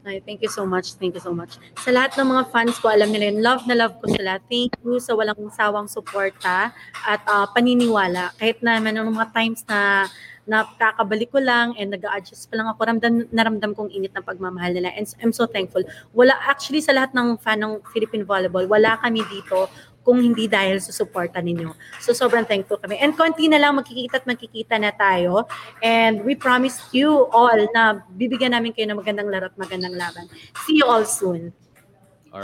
Ay, 0.07 0.23
thank 0.23 0.39
you 0.39 0.49
so 0.49 0.63
much. 0.63 0.95
Thank 1.03 1.19
you 1.19 1.25
so 1.25 1.35
much. 1.35 1.59
Sa 1.83 1.91
lahat 1.91 2.15
ng 2.15 2.31
mga 2.31 2.55
fans 2.55 2.79
ko, 2.79 2.95
alam 2.95 3.11
nila 3.11 3.35
yun, 3.35 3.43
love 3.43 3.67
na 3.67 3.75
love 3.75 3.99
ko 3.99 4.07
sila. 4.07 4.39
Thank 4.47 4.79
you 4.87 5.03
sa 5.03 5.19
walang 5.19 5.51
sawang 5.51 5.91
suporta 5.91 6.71
at 7.03 7.23
ah, 7.27 7.51
paniniwala. 7.51 8.31
Kahit 8.39 8.63
na 8.63 8.79
may 8.79 8.95
mga 8.95 9.35
times 9.35 9.67
na 9.67 10.07
nakakabalik 10.47 11.35
ko 11.35 11.43
lang 11.43 11.75
and 11.75 11.91
nag-adjust 11.91 12.47
pa 12.47 12.55
lang 12.55 12.71
ako, 12.71 12.87
ramdam, 12.87 13.27
naramdam 13.35 13.75
kong 13.75 13.91
init 13.91 14.15
ng 14.15 14.23
pagmamahal 14.23 14.71
nila. 14.79 14.95
And 14.95 15.11
I'm 15.19 15.35
so 15.35 15.51
thankful. 15.51 15.83
Wala, 16.15 16.39
actually, 16.47 16.87
sa 16.87 16.95
lahat 16.95 17.11
ng 17.11 17.43
fan 17.43 17.59
ng 17.67 17.83
Philippine 17.91 18.23
Volleyball, 18.23 18.71
wala 18.71 18.95
kami 19.03 19.27
dito 19.27 19.67
kung 20.07 20.23
hindi 20.23 20.47
dahil 20.47 20.79
sa 20.79 20.95
suporta 20.95 21.43
ninyo. 21.43 21.75
So 21.99 22.15
sobrang 22.15 22.47
thankful 22.47 22.79
kami. 22.79 23.03
And 23.03 23.19
konti 23.19 23.51
na 23.51 23.59
lang 23.59 23.75
magkikita 23.75 24.23
at 24.23 24.27
magkikita 24.31 24.79
na 24.79 24.95
tayo. 24.95 25.51
And 25.83 26.23
we 26.23 26.39
promised 26.39 26.95
you 26.95 27.27
all 27.35 27.59
na 27.75 28.07
bibigyan 28.15 28.55
namin 28.55 28.71
kayo 28.71 28.87
ng 28.87 29.03
magandang 29.03 29.27
laro 29.27 29.51
at 29.51 29.59
magandang 29.59 29.99
laban. 29.99 30.31
See 30.63 30.79
you 30.79 30.87
all 30.87 31.03
soon. 31.03 31.51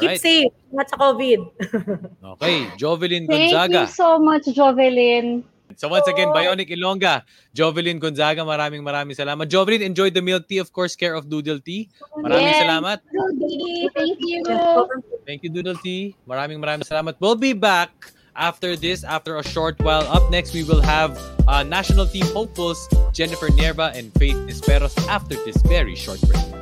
Keep 0.03 0.19
Alright. 0.19 0.25
safe. 0.25 0.53
Not 0.75 0.91
sa 0.91 0.99
COVID. 0.99 1.41
Okay, 2.33 2.67
Jovelyn 2.81 3.29
Thank 3.29 3.53
Gonzaga. 3.53 3.87
you 3.87 3.87
so 3.93 4.19
much, 4.19 4.49
Jovelyn. 4.51 5.45
So 5.79 5.89
once 5.89 6.07
again, 6.09 6.29
Bionic 6.29 6.69
Ilongga, 6.71 7.23
Jovelyn 7.55 8.01
Gonzaga, 8.01 8.43
maraming 8.43 8.83
maraming 8.83 9.15
salamat. 9.15 9.49
Jovelyn, 9.49 9.81
enjoy 9.83 10.11
the 10.11 10.23
milk 10.23 10.49
tea, 10.49 10.59
of 10.59 10.73
course, 10.73 10.97
care 10.97 11.15
of 11.15 11.29
Doodle 11.29 11.61
Tea. 11.61 11.89
Maraming 12.19 12.53
Yes. 12.53 12.63
salamat. 12.65 12.99
Thank 13.95 14.19
you. 14.21 14.43
Thank 15.27 15.41
you, 15.43 15.51
Doodle 15.51 15.79
Tea. 15.79 16.17
Maraming 16.27 16.59
maraming 16.59 16.87
salamat. 16.87 17.17
We'll 17.21 17.39
be 17.39 17.53
back 17.53 17.91
after 18.35 18.75
this, 18.77 19.05
after 19.05 19.37
a 19.39 19.45
short 19.45 19.79
while. 19.85 20.03
Up 20.09 20.25
next, 20.31 20.55
we 20.55 20.65
will 20.65 20.81
have 20.83 21.17
uh, 21.47 21.63
national 21.63 22.07
team 22.07 22.25
hopefuls 22.33 22.89
Jennifer 23.13 23.51
Nerva 23.53 23.93
and 23.95 24.13
Faith 24.19 24.37
Esperos 24.49 24.97
after 25.09 25.37
this 25.45 25.57
very 25.69 25.95
short 25.95 26.21
break. 26.27 26.62